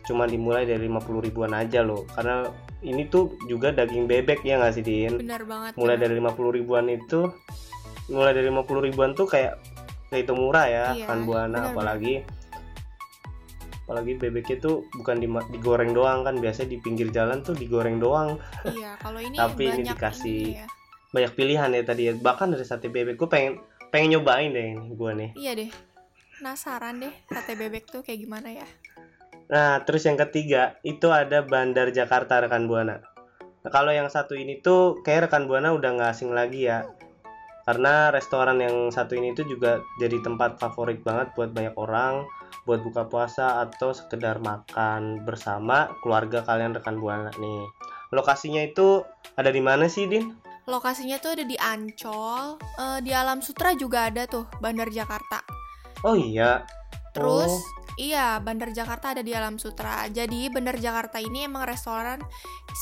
cuma 0.08 0.24
dimulai 0.24 0.64
dari 0.64 0.88
50 0.88 1.04
ribuan 1.22 1.52
aja 1.52 1.84
loh 1.84 2.08
karena 2.10 2.48
ini 2.80 3.06
tuh 3.06 3.36
juga 3.44 3.70
daging 3.70 4.08
bebek 4.08 4.40
ya 4.42 4.56
nggak 4.56 4.74
sih 4.74 4.82
Din 4.82 5.20
Bener 5.20 5.44
banget. 5.44 5.76
mulai 5.76 5.96
bener. 5.96 6.16
dari 6.16 6.24
50 6.24 6.58
ribuan 6.58 6.86
itu 6.88 7.20
mulai 8.08 8.32
dari 8.32 8.48
50 8.48 8.64
ribuan 8.88 9.12
tuh 9.12 9.28
kayak 9.28 9.60
kayak 10.08 10.24
itu 10.24 10.34
murah 10.34 10.66
ya 10.66 10.86
Iya, 10.94 11.06
kan 11.06 11.20
buana 11.22 11.52
benar, 11.60 11.72
apalagi 11.74 12.24
apalagi 13.84 14.16
bebeknya 14.16 14.58
tuh 14.58 14.76
bukan 14.94 15.16
di- 15.18 15.28
digoreng 15.50 15.92
doang 15.92 16.20
kan 16.22 16.36
biasanya 16.38 16.70
di 16.70 16.78
pinggir 16.78 17.08
jalan 17.10 17.40
tuh 17.40 17.52
digoreng 17.54 17.98
doang 17.98 18.36
Iya, 18.64 18.96
kalau 18.98 19.20
ini 19.20 19.36
Tapi 19.36 19.64
ini 19.66 19.84
dikasih- 19.86 20.44
ininya 20.52 20.64
ya. 20.64 20.68
banyak 21.10 21.32
pilihan 21.34 21.70
ya 21.70 21.84
tadi 21.84 22.02
ya. 22.06 22.14
Bahkan 22.14 22.48
dari 22.50 22.64
sate 22.64 22.88
bebek 22.88 23.16
gue 23.16 23.28
pengen 23.28 23.64
pengen 23.88 24.08
nyobain 24.14 24.52
deh 24.52 24.68
ini 24.70 24.92
gue 24.92 25.12
nih. 25.14 25.30
Iya 25.34 25.52
deh. 25.58 25.70
Penasaran 26.38 27.00
deh 27.00 27.16
sate 27.26 27.56
bebek 27.56 27.88
tuh 27.88 28.00
kayak 28.02 28.20
gimana 28.22 28.52
ya? 28.54 28.68
Nah, 29.48 29.84
terus 29.88 30.04
yang 30.04 30.20
ketiga 30.20 30.76
itu 30.84 31.08
ada 31.08 31.44
Bandar 31.44 31.92
Jakarta 31.96 32.44
rekan 32.44 32.68
Buana. 32.68 33.00
Nah, 33.64 33.72
kalau 33.72 33.96
yang 33.96 34.12
satu 34.12 34.36
ini 34.36 34.60
tuh 34.60 35.00
kayak 35.04 35.32
rekan 35.32 35.48
Buana 35.48 35.72
udah 35.72 35.96
nggak 35.96 36.12
asing 36.12 36.36
lagi 36.36 36.68
ya. 36.68 36.84
Karena 37.68 38.12
restoran 38.16 38.64
yang 38.64 38.92
satu 38.92 39.16
ini 39.16 39.36
tuh 39.36 39.44
juga 39.44 39.84
jadi 40.00 40.24
tempat 40.24 40.56
favorit 40.56 41.04
banget 41.04 41.36
buat 41.36 41.52
banyak 41.52 41.76
orang 41.76 42.24
buat 42.68 42.84
buka 42.84 43.08
puasa 43.08 43.64
atau 43.64 43.96
sekedar 43.96 44.44
makan 44.44 45.24
bersama 45.24 45.88
keluarga 46.04 46.44
kalian 46.44 46.76
rekan 46.76 47.00
Buana 47.00 47.32
nih. 47.40 47.64
Lokasinya 48.12 48.60
itu 48.64 49.08
ada 49.40 49.52
di 49.52 49.64
mana 49.64 49.88
sih, 49.88 50.04
Din? 50.08 50.36
Lokasinya 50.68 51.16
tuh 51.24 51.40
ada 51.40 51.48
di 51.48 51.56
Ancol, 51.56 52.60
eh, 52.60 53.00
di 53.00 53.16
Alam 53.16 53.40
Sutra 53.40 53.72
juga 53.72 54.12
ada 54.12 54.28
tuh 54.28 54.52
Bandar 54.60 54.92
Jakarta. 54.92 55.40
Oh 56.04 56.20
iya. 56.20 56.68
Terus 57.16 57.56
Oh, 57.56 57.87
iya 57.98 58.38
Bandar 58.40 58.70
Jakarta 58.72 59.12
ada 59.12 59.22
di 59.22 59.34
Alam 59.34 59.58
Sutra. 59.58 60.06
Jadi 60.08 60.48
Bandar 60.48 60.78
Jakarta 60.78 61.18
ini 61.18 61.44
emang 61.44 61.66
restoran 61.66 62.22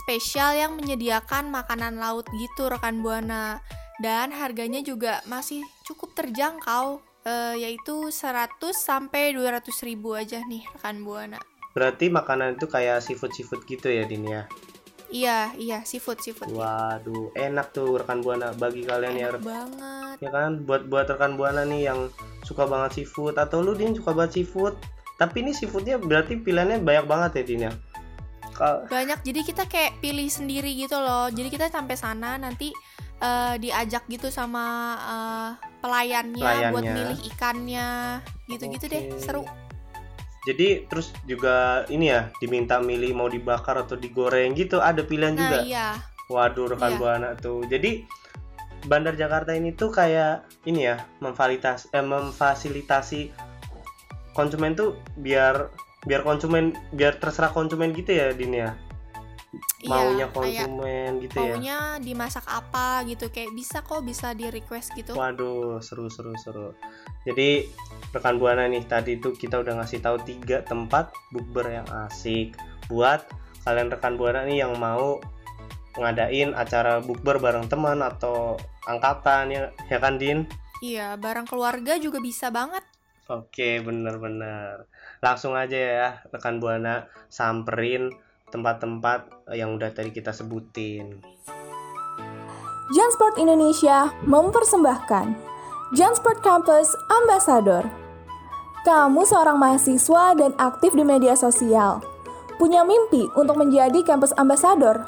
spesial 0.04 0.54
yang 0.54 0.76
menyediakan 0.76 1.50
makanan 1.50 1.98
laut 1.98 2.28
gitu 2.36 2.68
rekan 2.68 3.00
buana. 3.00 3.60
Dan 3.96 4.36
harganya 4.36 4.84
juga 4.84 5.24
masih 5.24 5.64
cukup 5.88 6.12
terjangkau, 6.14 7.00
eh, 7.24 7.56
yaitu 7.64 8.12
100 8.12 8.76
sampai 8.76 9.32
200 9.32 9.80
ribu 9.82 10.12
aja 10.14 10.44
nih 10.44 10.68
rekan 10.76 11.02
buana. 11.02 11.40
berarti 11.72 12.08
makanan 12.08 12.56
itu 12.56 12.72
kayak 12.72 13.04
seafood-seafood 13.04 13.68
gitu 13.68 13.92
ya, 13.92 14.08
Din 14.08 14.24
ya? 14.24 14.48
Iya 15.06 15.52
iya 15.56 15.84
seafood 15.84 16.18
seafood. 16.18 16.48
Waduh, 16.50 17.36
enak 17.36 17.72
tuh 17.72 18.00
rekan 18.00 18.24
Buana 18.24 18.56
bagi 18.56 18.82
kalian 18.82 19.16
ya 19.16 19.28
Enak 19.30 19.44
banget. 19.44 20.16
ya 20.18 20.30
kan 20.32 20.64
buat 20.64 20.88
buat 20.88 21.04
rekan 21.06 21.36
buana 21.36 21.68
nih 21.68 21.92
yang 21.92 22.08
suka 22.42 22.64
banget 22.64 23.04
seafood 23.04 23.36
atau 23.36 23.60
lu 23.60 23.76
din 23.76 23.92
suka 23.92 24.16
banget 24.16 24.40
seafood 24.40 24.76
tapi 25.16 25.42
ini 25.42 25.52
seafoodnya 25.52 25.96
berarti 25.98 26.38
pilihannya 26.38 26.80
banyak 26.80 27.06
banget 27.06 27.32
ya 27.40 27.44
din 27.44 27.62
ya? 27.68 27.74
Banyak 28.88 29.20
jadi 29.20 29.40
kita 29.44 29.68
kayak 29.68 30.00
pilih 30.00 30.32
sendiri 30.32 30.72
gitu 30.74 30.96
loh. 30.96 31.28
Jadi 31.28 31.50
kita 31.50 31.68
sampai 31.68 31.96
sana 31.96 32.40
nanti 32.40 32.72
eh, 33.20 33.56
diajak 33.60 34.08
gitu 34.08 34.32
sama 34.32 34.66
eh, 34.96 35.50
pelayannya, 35.80 36.72
buat 36.72 36.80
Pelayannya. 36.80 36.94
milih 36.96 37.20
ikannya. 37.30 37.90
Gitu-gitu 38.48 38.86
deh 38.88 39.04
Oke. 39.12 39.20
seru. 39.20 39.44
Jadi 40.46 40.86
terus 40.86 41.10
juga 41.26 41.84
ini 41.90 42.14
ya 42.14 42.30
diminta 42.38 42.78
milih 42.78 43.12
mau 43.12 43.28
dibakar 43.28 43.82
atau 43.82 43.98
digoreng 43.98 44.54
gitu 44.54 44.78
ada 44.78 45.02
pilihan 45.02 45.34
nah 45.34 45.42
juga? 45.42 45.58
iya. 45.66 45.88
Waduh 46.30 46.72
rekan 46.72 46.96
Iya. 46.96 47.00
buana 47.02 47.30
tuh. 47.36 47.66
Jadi 47.66 48.06
Bandar 48.86 49.18
Jakarta 49.18 49.52
ini 49.52 49.74
tuh 49.74 49.90
kayak 49.90 50.46
ini 50.64 50.86
ya 50.86 51.02
memfalitas 51.18 51.90
eh, 51.92 52.06
memfasilitasi 52.06 53.34
konsumen 54.36 54.76
tuh 54.76 55.00
biar 55.16 55.72
biar 56.06 56.22
konsumen 56.22 56.76
biar 56.94 57.18
terserah 57.18 57.50
konsumen 57.50 57.96
gitu 57.96 58.14
ya 58.14 58.36
din 58.36 58.54
ya? 58.54 58.76
Maunya 59.88 60.26
iya 60.26 60.28
kayak 60.28 60.36
konsumen 60.36 61.12
gitu 61.24 61.38
ya? 61.40 61.56
maunya 61.56 61.78
dimasak 62.04 62.46
apa 62.52 63.08
gitu 63.08 63.32
kayak 63.32 63.56
bisa 63.56 63.80
kok 63.82 64.04
bisa 64.04 64.36
di 64.36 64.52
request 64.52 64.92
gitu. 64.94 65.16
Waduh, 65.16 65.80
seru 65.80 66.12
seru 66.12 66.36
seru. 66.36 66.76
Jadi 67.24 67.66
rekan 68.12 68.38
buana 68.38 68.68
nih 68.68 68.84
tadi 68.86 69.18
tuh 69.18 69.34
kita 69.34 69.64
udah 69.64 69.82
ngasih 69.82 70.04
tahu 70.04 70.20
tiga 70.28 70.62
tempat 70.68 71.16
bukber 71.32 71.72
yang 71.82 71.88
asik. 72.06 72.54
Buat 72.92 73.26
kalian 73.64 73.90
rekan 73.90 74.20
buana 74.20 74.46
nih 74.46 74.68
yang 74.68 74.76
mau 74.78 75.18
ngadain 75.96 76.52
acara 76.54 77.00
bukber 77.00 77.40
bareng 77.40 77.72
teman 77.72 78.04
atau 78.04 78.60
angkatan 78.84 79.48
ya 79.48 79.62
ya 79.88 79.98
kan 79.98 80.20
Din? 80.20 80.44
iya 80.84 81.16
barang 81.16 81.48
keluarga 81.48 81.96
juga 81.96 82.20
bisa 82.20 82.52
banget 82.52 82.84
Oke, 83.26 83.82
bener-bener. 83.82 84.86
Langsung 85.18 85.58
aja 85.58 85.74
ya 85.74 86.08
rekan 86.30 86.62
buana 86.62 87.10
samperin 87.26 88.14
tempat-tempat 88.54 89.50
yang 89.58 89.74
udah 89.74 89.90
tadi 89.90 90.14
kita 90.14 90.30
sebutin. 90.30 91.26
Jansport 92.94 93.42
Indonesia 93.42 94.14
mempersembahkan 94.30 95.34
Jansport 95.98 96.46
Campus 96.46 96.94
Ambassador. 97.10 97.90
Kamu 98.86 99.26
seorang 99.26 99.58
mahasiswa 99.58 100.38
dan 100.38 100.54
aktif 100.62 100.94
di 100.94 101.02
media 101.02 101.34
sosial. 101.34 102.06
Punya 102.62 102.86
mimpi 102.86 103.26
untuk 103.34 103.58
menjadi 103.58 104.06
kampus 104.06 104.38
ambassador? 104.38 105.02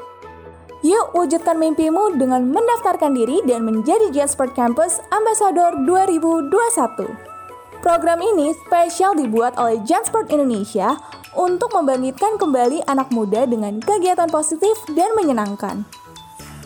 Yuk 0.82 1.14
wujudkan 1.14 1.62
mimpimu 1.62 2.18
dengan 2.18 2.50
mendaftarkan 2.50 3.14
diri 3.14 3.46
dan 3.46 3.62
menjadi 3.62 4.10
Jansport 4.10 4.58
Campus 4.58 4.98
Ambassador 5.14 5.86
2021. 5.86 7.37
Program 7.80 8.18
ini 8.18 8.58
spesial 8.58 9.14
dibuat 9.14 9.54
oleh 9.62 9.78
Jansport 9.86 10.34
Indonesia 10.34 10.98
untuk 11.38 11.70
membangkitkan 11.78 12.42
kembali 12.42 12.82
anak 12.90 13.14
muda 13.14 13.46
dengan 13.46 13.78
kegiatan 13.78 14.28
positif 14.34 14.74
dan 14.98 15.14
menyenangkan. 15.14 15.86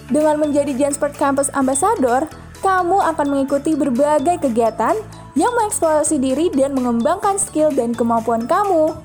Dengan 0.08 0.40
menjadi 0.40 0.72
Jansport 0.76 1.16
Campus 1.20 1.52
Ambassador, 1.52 2.28
kamu 2.64 3.00
akan 3.16 3.28
mengikuti 3.28 3.76
berbagai 3.76 4.40
kegiatan 4.40 4.96
yang 5.36 5.52
mengeksplorasi 5.56 6.20
diri 6.20 6.48
dan 6.52 6.76
mengembangkan 6.76 7.36
skill 7.36 7.72
dan 7.72 7.92
kemampuan 7.92 8.48
kamu. 8.48 8.96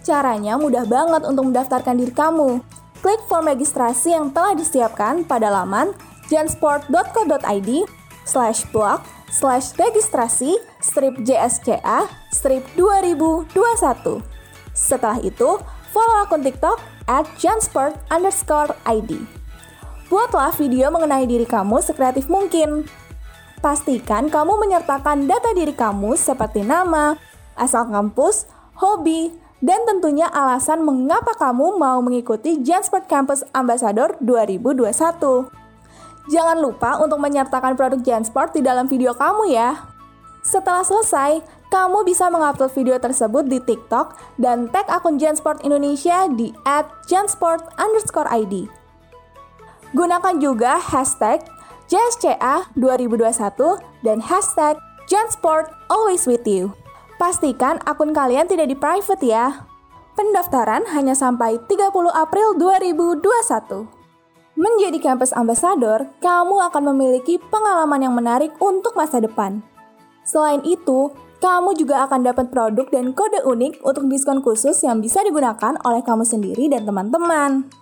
Caranya 0.00 0.56
mudah 0.56 0.88
banget 0.88 1.24
untuk 1.28 1.52
mendaftarkan 1.52 2.00
diri 2.00 2.12
kamu. 2.12 2.64
Klik 3.00 3.20
form 3.28 3.48
registrasi 3.48 4.12
yang 4.12 4.32
telah 4.32 4.52
disiapkan 4.52 5.24
pada 5.24 5.48
laman 5.48 5.92
jansport.co.id 6.28 7.70
slash 8.28 8.68
blog 8.72 9.00
slash 9.30 9.72
registrasi 9.78 10.58
strip 10.82 11.16
JSCA 11.22 12.10
strip 12.34 12.66
2021. 12.76 13.50
Setelah 14.74 15.18
itu, 15.22 15.58
follow 15.94 16.16
akun 16.22 16.42
TikTok 16.42 16.78
at 17.06 17.26
jansport 17.38 17.98
underscore 18.10 18.74
ID. 18.86 19.18
Buatlah 20.10 20.54
video 20.58 20.90
mengenai 20.90 21.26
diri 21.26 21.46
kamu 21.46 21.78
sekreatif 21.82 22.26
mungkin. 22.26 22.86
Pastikan 23.62 24.26
kamu 24.26 24.58
menyertakan 24.58 25.28
data 25.30 25.54
diri 25.54 25.76
kamu 25.76 26.18
seperti 26.18 26.66
nama, 26.66 27.14
asal 27.54 27.86
kampus, 27.86 28.48
hobi, 28.74 29.30
dan 29.60 29.84
tentunya 29.84 30.26
alasan 30.32 30.80
mengapa 30.80 31.36
kamu 31.36 31.76
mau 31.76 32.00
mengikuti 32.00 32.64
Jansport 32.64 33.04
Campus 33.04 33.44
Ambassador 33.52 34.16
2021. 34.24 35.59
Jangan 36.30 36.62
lupa 36.62 37.02
untuk 37.02 37.18
menyertakan 37.18 37.74
produk 37.74 37.98
Jansport 38.06 38.54
di 38.54 38.62
dalam 38.62 38.86
video 38.86 39.10
kamu 39.18 39.50
ya. 39.50 39.90
Setelah 40.46 40.86
selesai, 40.86 41.42
kamu 41.74 42.06
bisa 42.06 42.30
mengupload 42.30 42.70
video 42.70 42.96
tersebut 43.02 43.50
di 43.50 43.58
TikTok 43.58 44.14
dan 44.38 44.70
tag 44.70 44.86
akun 44.86 45.18
Jansport 45.18 45.66
Indonesia 45.66 46.30
di 46.30 46.54
@jansport_id. 47.10 48.54
Gunakan 49.90 50.34
juga 50.38 50.78
hashtag 50.78 51.42
JSCA 51.90 52.70
2021 52.78 53.82
dan 54.06 54.22
hashtag 54.22 54.78
Jansport 55.10 55.74
Always 55.90 56.30
With 56.30 56.46
You. 56.46 56.78
Pastikan 57.18 57.82
akun 57.90 58.14
kalian 58.14 58.46
tidak 58.46 58.70
di 58.70 58.78
private 58.78 59.26
ya. 59.26 59.66
Pendaftaran 60.14 60.86
hanya 60.94 61.18
sampai 61.18 61.58
30 61.66 62.14
April 62.14 62.54
2021. 62.54 63.99
Menjadi 64.60 65.00
kampus 65.00 65.32
ambassador, 65.32 66.04
kamu 66.20 66.60
akan 66.68 66.92
memiliki 66.92 67.40
pengalaman 67.48 68.04
yang 68.04 68.12
menarik 68.12 68.52
untuk 68.60 68.92
masa 68.92 69.16
depan. 69.16 69.64
Selain 70.20 70.60
itu, 70.68 71.08
kamu 71.40 71.80
juga 71.80 72.04
akan 72.04 72.28
dapat 72.28 72.52
produk 72.52 72.84
dan 72.92 73.16
kode 73.16 73.40
unik 73.40 73.80
untuk 73.80 74.04
diskon 74.12 74.44
khusus 74.44 74.76
yang 74.84 75.00
bisa 75.00 75.24
digunakan 75.24 75.80
oleh 75.80 76.04
kamu 76.04 76.28
sendiri 76.28 76.68
dan 76.68 76.84
teman-teman. 76.84 77.72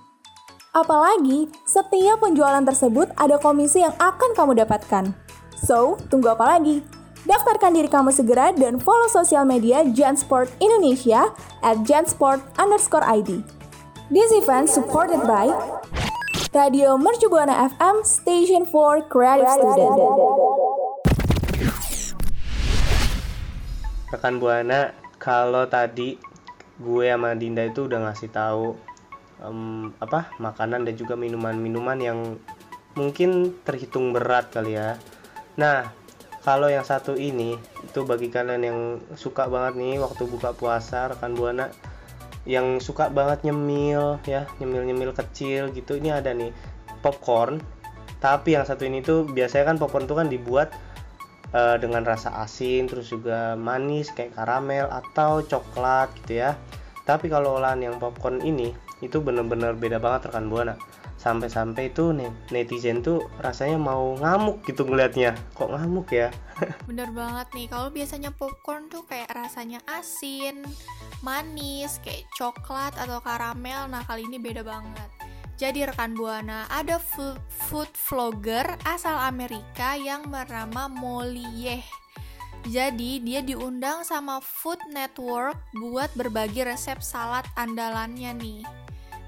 Apalagi, 0.70 1.50
setiap 1.66 2.22
penjualan 2.22 2.62
tersebut 2.62 3.10
ada 3.18 3.42
komisi 3.42 3.82
yang 3.82 3.98
akan 3.98 4.30
kamu 4.38 4.62
dapatkan. 4.62 5.10
So, 5.58 5.98
tunggu 6.06 6.38
apa 6.38 6.62
lagi? 6.62 6.86
Daftarkan 7.26 7.74
diri 7.74 7.90
kamu 7.90 8.14
segera 8.14 8.54
dan 8.54 8.78
follow 8.78 9.10
sosial 9.10 9.42
media 9.42 9.82
Jansport 9.82 10.46
Indonesia 10.62 11.34
at 11.66 11.82
jansport 11.82 12.38
underscore 12.54 13.02
ID. 13.02 13.42
This 14.14 14.30
event 14.30 14.70
supported 14.70 15.26
by 15.26 15.50
Radio 16.48 16.96
Mercu 16.96 17.28
Buana 17.28 17.68
FM 17.68 18.00
Station 18.08 18.64
for 18.64 19.04
Creative 19.04 19.52
Student. 19.52 20.00
rekan 24.08 24.40
buana 24.40 24.96
kalau 25.20 25.68
tadi 25.68 26.16
gue 26.80 27.06
sama 27.12 27.36
Dinda 27.36 27.68
itu 27.68 27.84
udah 27.84 28.08
ngasih 28.08 28.32
tahu 28.32 28.72
em, 29.44 29.92
apa 30.00 30.32
makanan 30.40 30.88
dan 30.88 30.96
juga 30.96 31.12
minuman-minuman 31.20 32.00
yang 32.00 32.40
mungkin 32.96 33.52
terhitung 33.68 34.16
berat 34.16 34.48
kali 34.48 34.80
ya. 34.80 34.96
Nah, 35.60 35.92
kalau 36.40 36.72
yang 36.72 36.88
satu 36.88 37.12
ini 37.12 37.60
itu 37.84 38.00
bagi 38.08 38.32
kalian 38.32 38.62
yang 38.64 38.78
suka 39.20 39.44
banget 39.52 39.76
nih 39.76 40.00
waktu 40.00 40.24
buka 40.24 40.56
puasa 40.56 41.12
rekan 41.12 41.36
buana 41.36 41.68
yang 42.48 42.80
suka 42.80 43.12
banget 43.12 43.44
nyemil 43.44 44.16
ya 44.24 44.48
nyemil-nyemil 44.56 45.12
kecil 45.12 45.68
gitu 45.76 46.00
ini 46.00 46.08
ada 46.08 46.32
nih 46.32 46.48
popcorn 47.04 47.60
Tapi 48.18 48.58
yang 48.58 48.66
satu 48.66 48.82
ini 48.82 48.98
tuh 48.98 49.30
biasanya 49.30 49.74
kan 49.74 49.76
popcorn 49.78 50.10
tuh 50.10 50.18
kan 50.18 50.26
dibuat 50.26 50.74
eh, 51.54 51.78
dengan 51.78 52.02
rasa 52.02 52.34
asin, 52.42 52.90
terus 52.90 53.14
juga 53.14 53.54
manis 53.54 54.10
kayak 54.10 54.34
karamel 54.34 54.90
atau 54.90 55.46
coklat 55.46 56.10
gitu 56.24 56.42
ya. 56.42 56.58
Tapi 57.06 57.30
kalau 57.30 57.62
olahan 57.62 57.78
yang 57.78 57.96
popcorn 58.02 58.42
ini 58.42 58.74
itu 58.98 59.22
bener-bener 59.22 59.78
beda 59.78 60.02
banget 60.02 60.34
rekan 60.34 60.50
buana. 60.50 60.74
Sampai-sampai 61.18 61.90
itu 61.90 62.14
nih 62.14 62.30
netizen 62.54 63.02
tuh 63.02 63.26
rasanya 63.42 63.74
mau 63.74 64.14
ngamuk 64.14 64.62
gitu 64.62 64.86
ngelihatnya. 64.86 65.34
Kok 65.58 65.74
ngamuk 65.74 66.14
ya? 66.14 66.30
Bener 66.88 67.10
banget 67.10 67.50
nih, 67.58 67.66
kalau 67.66 67.90
biasanya 67.90 68.30
popcorn 68.30 68.86
tuh 68.86 69.02
kayak 69.04 69.34
rasanya 69.34 69.82
asin, 69.90 70.62
manis, 71.26 71.98
kayak 72.06 72.22
coklat 72.38 72.94
atau 72.94 73.18
karamel. 73.18 73.90
Nah, 73.90 74.06
kali 74.06 74.30
ini 74.30 74.38
beda 74.38 74.62
banget. 74.62 75.10
Jadi 75.58 75.90
rekan 75.90 76.14
Buana, 76.14 76.70
ada 76.70 77.02
food 77.02 77.90
vlogger 78.06 78.78
asal 78.86 79.18
Amerika 79.18 79.98
yang 79.98 80.30
bernama 80.30 80.86
Molly 80.86 81.50
Yeh. 81.58 81.82
Jadi 82.66 83.22
dia 83.22 83.42
diundang 83.42 84.02
sama 84.02 84.42
Food 84.42 84.82
Network 84.90 85.58
buat 85.78 86.10
berbagi 86.18 86.66
resep 86.66 86.98
salad 87.02 87.46
andalannya 87.54 88.34
nih. 88.34 88.62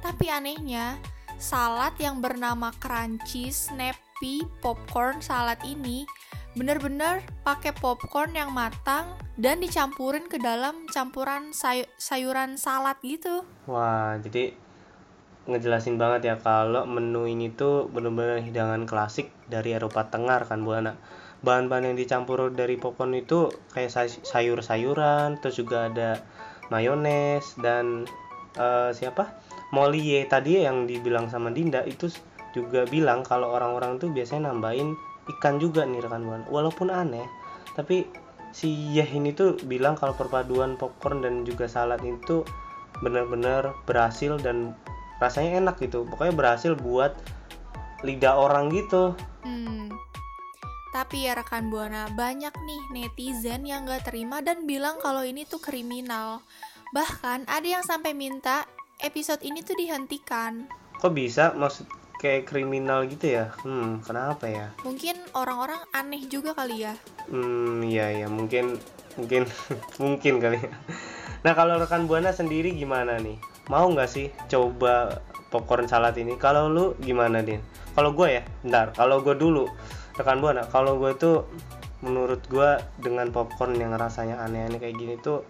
Tapi 0.03 0.27
anehnya, 0.31 0.99
salad 1.41 1.97
yang 1.97 2.21
bernama 2.21 2.69
Crunchy 2.77 3.49
Snappy 3.49 4.45
Popcorn 4.61 5.25
Salad 5.25 5.57
ini 5.65 6.05
bener-bener 6.53 7.25
pakai 7.41 7.73
popcorn 7.73 8.37
yang 8.37 8.53
matang 8.53 9.17
dan 9.41 9.65
dicampurin 9.65 10.29
ke 10.29 10.37
dalam 10.37 10.85
campuran 10.93 11.57
sayu- 11.57 11.89
sayuran 11.97 12.61
salad 12.61 13.01
gitu. 13.01 13.49
Wah, 13.65 14.21
jadi 14.21 14.53
ngejelasin 15.49 15.97
banget 15.97 16.29
ya 16.29 16.37
kalau 16.37 16.85
menu 16.85 17.25
ini 17.25 17.49
tuh 17.49 17.89
bener-bener 17.89 18.45
hidangan 18.45 18.85
klasik 18.85 19.33
dari 19.49 19.73
Eropa 19.73 20.13
Tengah 20.13 20.45
kan 20.45 20.61
Buana. 20.61 21.01
Bahan-bahan 21.41 21.89
yang 21.89 21.97
dicampur 21.97 22.53
dari 22.53 22.77
popcorn 22.77 23.17
itu 23.17 23.49
kayak 23.73 23.89
say- 23.89 24.21
sayur-sayuran, 24.21 25.41
terus 25.41 25.57
juga 25.57 25.89
ada 25.89 26.21
mayones 26.69 27.57
dan 27.57 28.05
eh, 28.57 28.91
siapa? 28.95 29.39
Molly 29.71 30.27
tadi 30.27 30.63
yang 30.63 30.89
dibilang 30.89 31.31
sama 31.31 31.55
Dinda 31.55 31.87
itu 31.87 32.11
juga 32.51 32.83
bilang 32.91 33.23
kalau 33.23 33.55
orang-orang 33.55 34.03
tuh 34.03 34.11
biasanya 34.11 34.51
nambahin 34.51 34.99
ikan 35.39 35.63
juga 35.63 35.87
nih 35.87 36.03
rekan 36.03 36.27
Buana. 36.27 36.47
Walaupun 36.51 36.91
aneh, 36.91 37.23
tapi 37.79 38.07
si 38.51 38.91
Yeh 38.99 39.07
ini 39.07 39.31
tuh 39.31 39.55
bilang 39.63 39.95
kalau 39.95 40.15
perpaduan 40.19 40.75
popcorn 40.75 41.23
dan 41.23 41.47
juga 41.47 41.71
salad 41.71 42.03
itu 42.03 42.43
benar-benar 42.99 43.79
berhasil 43.87 44.35
dan 44.43 44.75
rasanya 45.23 45.63
enak 45.63 45.79
gitu 45.79 46.03
pokoknya 46.11 46.35
berhasil 46.35 46.75
buat 46.75 47.15
lidah 48.03 48.35
orang 48.35 48.75
gitu 48.75 49.15
Hmm. 49.41 49.89
Tapi 50.91 51.31
ya 51.31 51.39
rekan 51.39 51.71
Buana, 51.71 52.11
banyak 52.13 52.53
nih 52.53 52.83
netizen 52.91 53.63
yang 53.63 53.87
gak 53.87 54.11
terima 54.11 54.43
dan 54.43 54.67
bilang 54.67 54.99
kalau 54.99 55.23
ini 55.23 55.47
tuh 55.47 55.63
kriminal. 55.63 56.43
Bahkan 56.91 57.47
ada 57.47 57.69
yang 57.69 57.87
sampai 57.87 58.19
minta 58.19 58.67
episode 58.99 59.41
ini 59.47 59.63
tuh 59.63 59.79
dihentikan. 59.79 60.67
kok 61.01 61.17
bisa? 61.17 61.57
Maksud 61.57 61.89
kayak 62.21 62.51
kriminal 62.51 63.07
gitu 63.09 63.41
ya? 63.41 63.55
Hmm 63.65 64.03
kenapa 64.05 64.51
ya? 64.51 64.69
Mungkin 64.85 65.17
orang-orang 65.33 65.81
aneh 65.97 66.27
juga 66.29 66.53
kali 66.53 66.85
ya. 66.85 66.95
hmm 67.31 67.87
iya 67.87 68.25
ya 68.25 68.27
mungkin 68.29 68.77
mungkin 69.17 69.47
mungkin 70.03 70.43
kali 70.43 70.59
ya. 70.61 70.73
Nah 71.47 71.53
kalau 71.57 71.79
rekan 71.81 72.05
buana 72.05 72.35
sendiri 72.35 72.75
gimana 72.77 73.17
nih? 73.17 73.39
Mau 73.73 73.87
nggak 73.89 74.11
sih 74.11 74.29
coba 74.51 75.23
popcorn 75.49 75.89
salad 75.89 76.19
ini? 76.19 76.37
Kalau 76.37 76.69
lu 76.69 76.99
gimana 77.01 77.41
din? 77.41 77.63
Kalau 77.97 78.13
gue 78.13 78.29
ya? 78.29 78.43
Bentar. 78.67 78.93
Kalau 78.93 79.25
gue 79.25 79.39
dulu 79.39 79.65
rekan 80.21 80.43
buana 80.43 80.69
kalau 80.69 81.01
gue 81.01 81.17
tuh 81.17 81.49
menurut 82.05 82.45
gue 82.45 82.77
dengan 83.01 83.33
popcorn 83.33 83.73
yang 83.77 83.97
rasanya 83.97 84.45
aneh-aneh 84.45 84.77
kayak 84.77 84.97
gini 85.01 85.15
tuh 85.17 85.45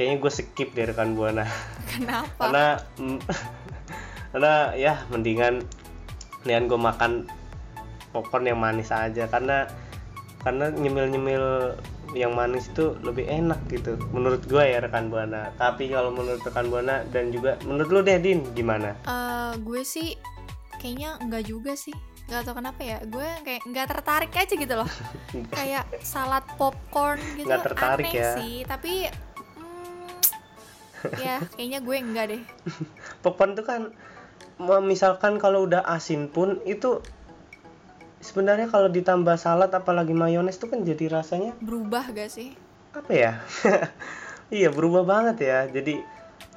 kayaknya 0.00 0.16
gue 0.16 0.32
skip 0.32 0.72
deh 0.72 0.88
rekan 0.88 1.12
buana 1.12 1.44
Kenapa? 1.84 2.40
karena 2.40 2.66
mm, 2.96 3.20
karena 4.32 4.52
ya 4.72 5.04
mendingan 5.12 5.60
mendingan 6.40 6.64
gue 6.72 6.80
makan 6.80 7.12
popcorn 8.16 8.48
yang 8.48 8.56
manis 8.56 8.88
aja 8.88 9.28
karena 9.28 9.68
karena 10.40 10.72
nyemil-nyemil 10.72 11.76
yang 12.16 12.32
manis 12.32 12.72
itu 12.72 12.96
lebih 13.04 13.28
enak 13.28 13.60
gitu 13.68 14.00
menurut 14.16 14.40
gue 14.48 14.64
ya 14.64 14.80
rekan 14.80 15.12
buana 15.12 15.52
tapi 15.60 15.92
kalau 15.92 16.08
menurut 16.08 16.40
rekan 16.40 16.72
buana 16.72 17.04
dan 17.12 17.28
juga 17.28 17.60
menurut 17.68 17.92
lu 17.92 18.00
deh 18.00 18.16
din 18.16 18.40
gimana 18.56 18.96
Eh, 19.04 19.52
gue 19.60 19.84
sih 19.84 20.16
kayaknya 20.80 21.20
enggak 21.20 21.44
juga 21.44 21.76
sih. 21.76 21.92
Gak 22.30 22.46
tau 22.46 22.54
kenapa 22.54 22.78
ya, 22.80 22.98
gue 23.02 23.26
kayak 23.42 23.62
nggak 23.66 23.86
tertarik 23.90 24.30
aja 24.30 24.54
gitu 24.54 24.74
loh. 24.78 24.86
kayak 25.58 25.82
salad 26.00 26.46
popcorn 26.54 27.18
gitu 27.34 27.50
Nggak 27.50 27.66
tertarik 27.66 28.06
aneh 28.06 28.14
ya. 28.16 28.30
sih. 28.38 28.54
Tapi 28.62 28.92
ya 31.16 31.40
kayaknya 31.54 31.80
gue 31.80 31.96
enggak 31.96 32.26
deh. 32.30 32.42
popcorn 33.22 33.52
tuh 33.52 33.64
kan 33.64 33.82
misalkan 34.80 35.40
kalau 35.40 35.64
udah 35.64 35.80
asin 35.86 36.28
pun 36.28 36.60
itu 36.64 37.00
sebenarnya 38.20 38.68
kalau 38.68 38.86
ditambah 38.86 39.32
salad 39.34 39.72
apalagi 39.72 40.12
mayones 40.12 40.60
tuh 40.60 40.68
kan 40.68 40.84
jadi 40.84 41.08
rasanya 41.10 41.56
Berubah 41.58 42.12
gak 42.12 42.28
sih? 42.28 42.52
apa 42.90 43.08
ya 43.08 43.32
iya 44.52 44.68
berubah 44.68 45.06
banget 45.06 45.46
ya 45.46 45.58
jadi 45.64 46.02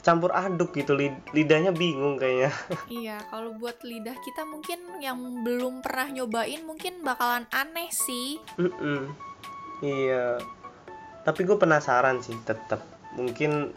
campur 0.01 0.34
aduk 0.34 0.73
gitu 0.73 0.91
lid- 0.91 1.23
lidahnya 1.32 1.71
bingung 1.71 2.17
kayaknya 2.17 2.51
Iya, 2.91 3.21
kalau 3.29 3.56
buat 3.56 3.79
lidah 3.79 4.17
kita 4.17 4.43
mungkin 4.43 4.99
yang 4.99 5.15
belum 5.45 5.79
pernah 5.79 6.12
nyobain 6.12 6.65
mungkin 6.65 6.99
bakalan 6.99 7.47
aneh 7.53 7.88
sih. 7.88 8.41
Mm-mm. 8.58 9.13
iya 9.79 10.36
tapi 11.23 11.47
gue 11.47 11.56
penasaran 11.56 12.19
sih 12.19 12.36
tetap 12.43 12.84
mungkin 13.15 13.71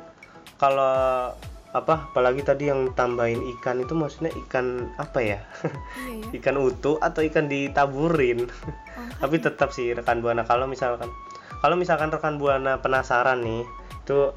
kalau 0.56 1.32
apa 1.76 2.08
apalagi 2.08 2.40
tadi 2.40 2.72
yang 2.72 2.96
tambahin 2.96 3.44
ikan 3.58 3.84
itu 3.84 3.92
maksudnya 3.92 4.32
ikan 4.46 4.88
apa 4.96 5.20
ya? 5.20 5.40
Iya 6.08 6.32
ya. 6.32 6.36
ikan 6.40 6.56
utuh 6.56 6.96
atau 7.04 7.20
ikan 7.20 7.52
ditaburin? 7.52 8.48
Makanya. 8.48 9.16
tapi 9.20 9.36
tetap 9.44 9.76
sih 9.76 9.92
rekan 9.92 10.24
buana. 10.24 10.48
Kalau 10.48 10.64
misalkan 10.64 11.12
kalau 11.60 11.76
misalkan 11.76 12.08
rekan 12.08 12.40
buana 12.40 12.80
penasaran 12.80 13.44
nih 13.44 13.64
itu 14.06 14.32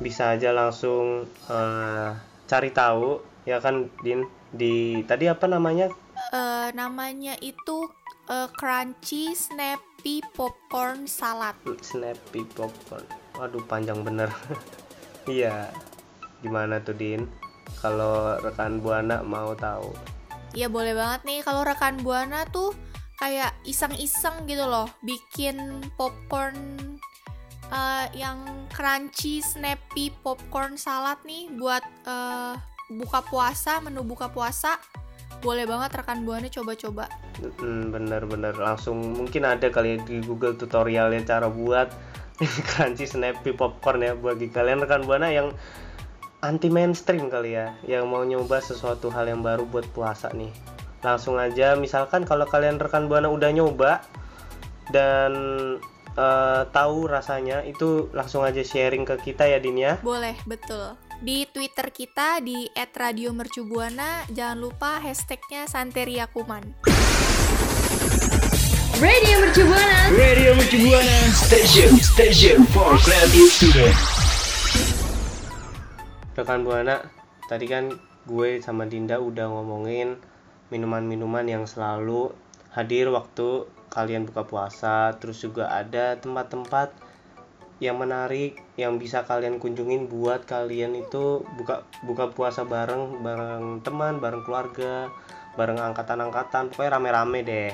bisa 0.00 0.32
aja 0.32 0.56
langsung 0.56 1.28
eh, 1.52 2.08
cari 2.48 2.70
tahu 2.72 3.20
ya 3.44 3.60
kan 3.60 3.92
din? 4.00 4.24
Di 4.50 5.04
tadi 5.04 5.28
apa 5.28 5.44
namanya? 5.44 5.92
Eh, 6.32 6.68
namanya 6.72 7.36
itu 7.44 7.92
eh, 8.32 8.48
crunchy 8.56 9.36
snappy 9.36 10.24
popcorn 10.32 11.04
salad. 11.04 11.52
snappy 11.84 12.40
popcorn. 12.56 13.04
Waduh 13.36 13.64
panjang 13.68 14.00
bener 14.00 14.32
iya. 15.28 15.68
Gimana 16.40 16.80
tuh 16.80 16.96
din? 16.96 17.28
Kalau 17.80 18.40
rekan 18.40 18.80
buana 18.80 19.20
mau 19.20 19.52
tahu? 19.56 19.92
Ya 20.56 20.66
boleh 20.66 20.96
banget 20.96 21.20
nih. 21.28 21.40
Kalau 21.44 21.62
rekan 21.62 22.00
buana 22.00 22.48
tuh 22.48 22.72
kayak 23.20 23.52
iseng-iseng 23.68 24.48
gitu 24.48 24.64
loh. 24.64 24.88
Bikin 25.04 25.84
popcorn 25.94 26.56
eh, 27.68 28.06
yang 28.16 28.68
crunchy 28.72 29.44
snappy 29.44 30.10
popcorn 30.24 30.80
salad 30.80 31.20
nih 31.28 31.52
buat 31.54 31.84
eh, 32.08 32.54
buka 32.90 33.22
puasa 33.28 33.78
menu 33.84 34.02
buka 34.02 34.32
puasa. 34.32 34.80
Boleh 35.40 35.64
banget 35.64 36.04
rekan 36.04 36.28
buana 36.28 36.52
coba-coba. 36.52 37.08
Hmm, 37.40 37.88
bener-bener. 37.88 38.52
Langsung 38.52 39.16
mungkin 39.16 39.48
ada 39.48 39.72
kali 39.72 39.96
ya 39.96 39.98
di 40.04 40.20
Google 40.20 40.52
tutorialnya 40.52 41.24
cara 41.24 41.48
buat 41.48 41.88
crunchy 42.72 43.04
snappy 43.04 43.52
popcorn 43.52 44.00
ya 44.00 44.12
bagi 44.16 44.48
kalian 44.48 44.80
rekan 44.84 45.04
buana 45.04 45.28
yang 45.28 45.52
anti 46.40 46.72
mainstream 46.72 47.28
kali 47.28 47.56
ya 47.56 47.76
yang 47.84 48.08
mau 48.08 48.24
nyoba 48.24 48.64
sesuatu 48.64 49.12
hal 49.12 49.28
yang 49.28 49.44
baru 49.44 49.68
buat 49.68 49.84
puasa 49.92 50.32
nih 50.32 50.50
langsung 51.04 51.36
aja 51.36 51.76
misalkan 51.76 52.24
kalau 52.24 52.48
kalian 52.48 52.80
rekan 52.80 53.08
buana 53.08 53.28
udah 53.28 53.52
nyoba 53.52 54.00
dan 54.92 55.32
eh, 56.16 56.62
tahu 56.72 57.08
rasanya 57.08 57.64
itu 57.64 58.08
langsung 58.16 58.44
aja 58.44 58.60
sharing 58.60 59.04
ke 59.04 59.32
kita 59.32 59.48
ya 59.48 59.58
Din 59.60 59.80
ya 59.80 59.96
Boleh, 60.00 60.36
betul. 60.44 60.96
Di 61.20 61.44
Twitter 61.52 61.92
kita 61.92 62.40
di 62.40 62.68
@radiomercubuana 62.72 64.24
jangan 64.32 64.56
lupa 64.56 65.04
hashtagnya 65.04 65.68
Santeria 65.68 66.24
Kuman. 66.32 66.64
Radio 69.00 69.40
Mercu 69.40 69.64
Buana. 69.64 70.12
Radio 70.12 70.52
Mercu 70.60 70.76
Buana 70.84 71.18
Station 71.32 71.96
Station 71.96 72.68
for 72.68 73.00
creative 73.00 73.48
student. 73.48 73.96
Rekan 76.36 76.68
buana 76.68 77.08
tadi 77.48 77.64
kan 77.64 77.96
gue 78.28 78.60
sama 78.60 78.84
Dinda 78.84 79.16
udah 79.16 79.48
ngomongin 79.48 80.20
minuman-minuman 80.68 81.48
yang 81.48 81.64
selalu 81.64 82.36
hadir 82.76 83.08
waktu 83.08 83.64
kalian 83.88 84.28
buka 84.28 84.44
puasa. 84.44 85.16
Terus 85.16 85.40
juga 85.40 85.72
ada 85.72 86.20
tempat-tempat 86.20 86.92
yang 87.80 87.96
menarik 87.96 88.60
yang 88.76 89.00
bisa 89.00 89.24
kalian 89.24 89.56
kunjungin 89.56 90.12
buat 90.12 90.44
kalian 90.44 90.92
itu 90.92 91.40
buka 91.56 91.88
buka 92.04 92.36
puasa 92.36 92.68
bareng 92.68 93.24
bareng 93.24 93.80
teman 93.80 94.20
bareng 94.20 94.44
keluarga 94.44 95.08
bareng 95.56 95.80
angkatan-angkatan. 95.80 96.68
Pokoknya 96.68 97.00
rame-rame 97.00 97.40
deh 97.48 97.72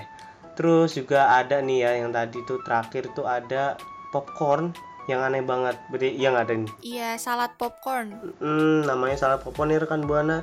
terus 0.57 0.97
juga 0.97 1.37
ada 1.37 1.61
nih 1.61 1.85
ya 1.85 1.91
yang 2.01 2.11
tadi 2.11 2.41
tuh 2.43 2.59
terakhir 2.65 3.13
tuh 3.13 3.29
ada 3.29 3.77
popcorn 4.11 4.73
yang 5.07 5.23
aneh 5.23 5.45
banget. 5.45 5.79
Berarti 5.87 6.19
yang 6.19 6.35
ada 6.35 6.51
nih 6.51 6.73
Iya, 6.83 7.15
salad 7.15 7.55
popcorn. 7.55 8.17
Hmm, 8.43 8.83
namanya 8.83 9.15
salad 9.15 9.45
popcorn 9.45 9.71
nih 9.71 9.85
rekan 9.85 10.03
buana. 10.03 10.43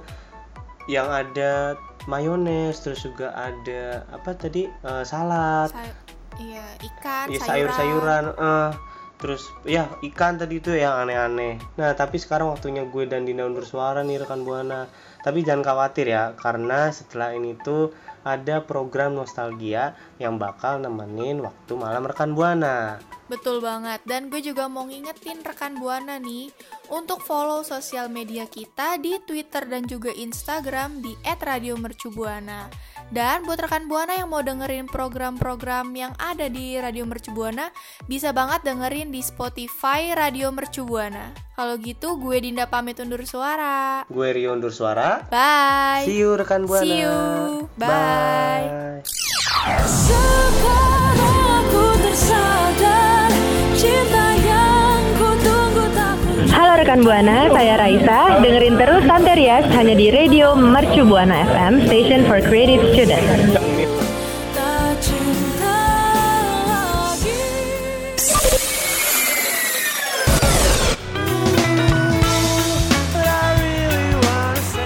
Yang 0.88 1.08
ada 1.12 1.52
mayones 2.06 2.80
terus 2.80 3.04
juga 3.04 3.32
ada 3.34 4.04
apa 4.12 4.36
tadi? 4.36 4.67
Eh, 4.67 5.04
salad. 5.04 5.71
Say- 5.71 5.95
iya, 6.39 6.65
ikan, 6.80 7.28
ya 7.28 7.39
sayuran. 7.39 7.47
sayur-sayuran 7.73 8.26
eh. 8.38 8.71
Terus 9.19 9.43
ya 9.63 9.88
ikan 10.04 10.36
tadi 10.36 10.60
itu 10.60 10.76
yang 10.76 10.99
aneh-aneh. 10.99 11.56
Nah 11.80 11.95
tapi 11.95 12.19
sekarang 12.19 12.52
waktunya 12.52 12.84
gue 12.84 13.08
dan 13.08 13.23
Dinda 13.23 13.47
undur 13.47 13.63
suara 13.63 14.04
nih 14.04 14.19
rekan 14.19 14.43
buana. 14.43 14.91
Tapi 15.23 15.47
jangan 15.47 15.63
khawatir 15.63 16.12
ya 16.12 16.36
karena 16.36 16.91
setelah 16.91 17.32
ini 17.32 17.56
tuh 17.56 17.95
ada 18.23 18.63
program 18.63 19.15
nostalgia 19.19 19.93
yang 20.17 20.39
bakal 20.39 20.79
nemenin 20.79 21.43
waktu 21.43 21.73
malam 21.75 22.07
rekan 22.07 22.31
buana 22.31 22.99
Betul 23.33 23.63
banget. 23.63 24.03
Dan 24.03 24.27
gue 24.27 24.43
juga 24.43 24.67
mau 24.67 24.86
ngingetin 24.86 25.41
rekan 25.41 25.79
Buana 25.79 26.19
nih 26.19 26.51
untuk 26.93 27.23
follow 27.23 27.63
sosial 27.63 28.12
media 28.12 28.45
kita 28.45 28.99
di 29.01 29.15
Twitter 29.23 29.63
dan 29.65 29.88
juga 29.88 30.12
Instagram 30.13 31.01
di 31.01 31.15
@radiomercubuana. 31.25 32.69
Dan 33.09 33.43
buat 33.43 33.57
rekan 33.57 33.85
Buana 33.85 34.13
yang 34.13 34.27
mau 34.27 34.39
dengerin 34.39 34.85
program-program 34.85 35.91
yang 35.91 36.13
ada 36.15 36.45
di 36.45 36.75
Radio 36.75 37.03
Mercubuana, 37.03 37.69
bisa 38.05 38.29
banget 38.29 38.63
dengerin 38.63 39.09
di 39.09 39.19
Spotify 39.19 40.13
Radio 40.13 40.49
Mercubuana. 40.49 41.33
Kalau 41.53 41.77
gitu, 41.77 42.17
gue 42.17 42.37
Dinda 42.39 42.65
pamit 42.65 42.97
undur 42.97 43.21
suara. 43.23 44.01
gue 44.05 44.29
Rio 44.31 44.53
undur 44.53 44.69
suara 44.69 45.21
Bye. 45.29 46.03
see 46.03 46.17
you 46.17 46.33
rekan 46.33 46.65
buana 46.65 46.81
See 46.81 46.97
you. 46.99 47.17
Bye. 47.75 49.01
Sekarang 49.85 51.21
aku 51.61 51.83
tersadar 52.01 52.72
Halo 56.73 56.89
rekan 56.89 57.05
Buana, 57.05 57.53
saya 57.53 57.77
Raisa. 57.77 58.41
Dengerin 58.41 58.81
terus 58.81 59.05
Santai 59.05 59.45
Rias 59.45 59.62
hanya 59.77 59.93
di 59.93 60.09
Radio 60.09 60.57
Mercu 60.57 61.05
Buana 61.05 61.45
FM, 61.45 61.86
Station 61.86 62.25
for 62.25 62.41
Creative 62.41 62.81
Students. 62.97 63.62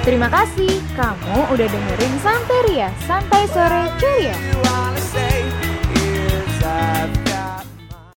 Terima 0.04 0.28
kasih 0.28 0.84
kamu 1.00 1.40
udah 1.56 1.68
dengerin 1.72 2.14
Santeria, 2.20 2.92
Santai 3.08 3.48
Sore 3.48 3.88
Ceria. 3.96 4.36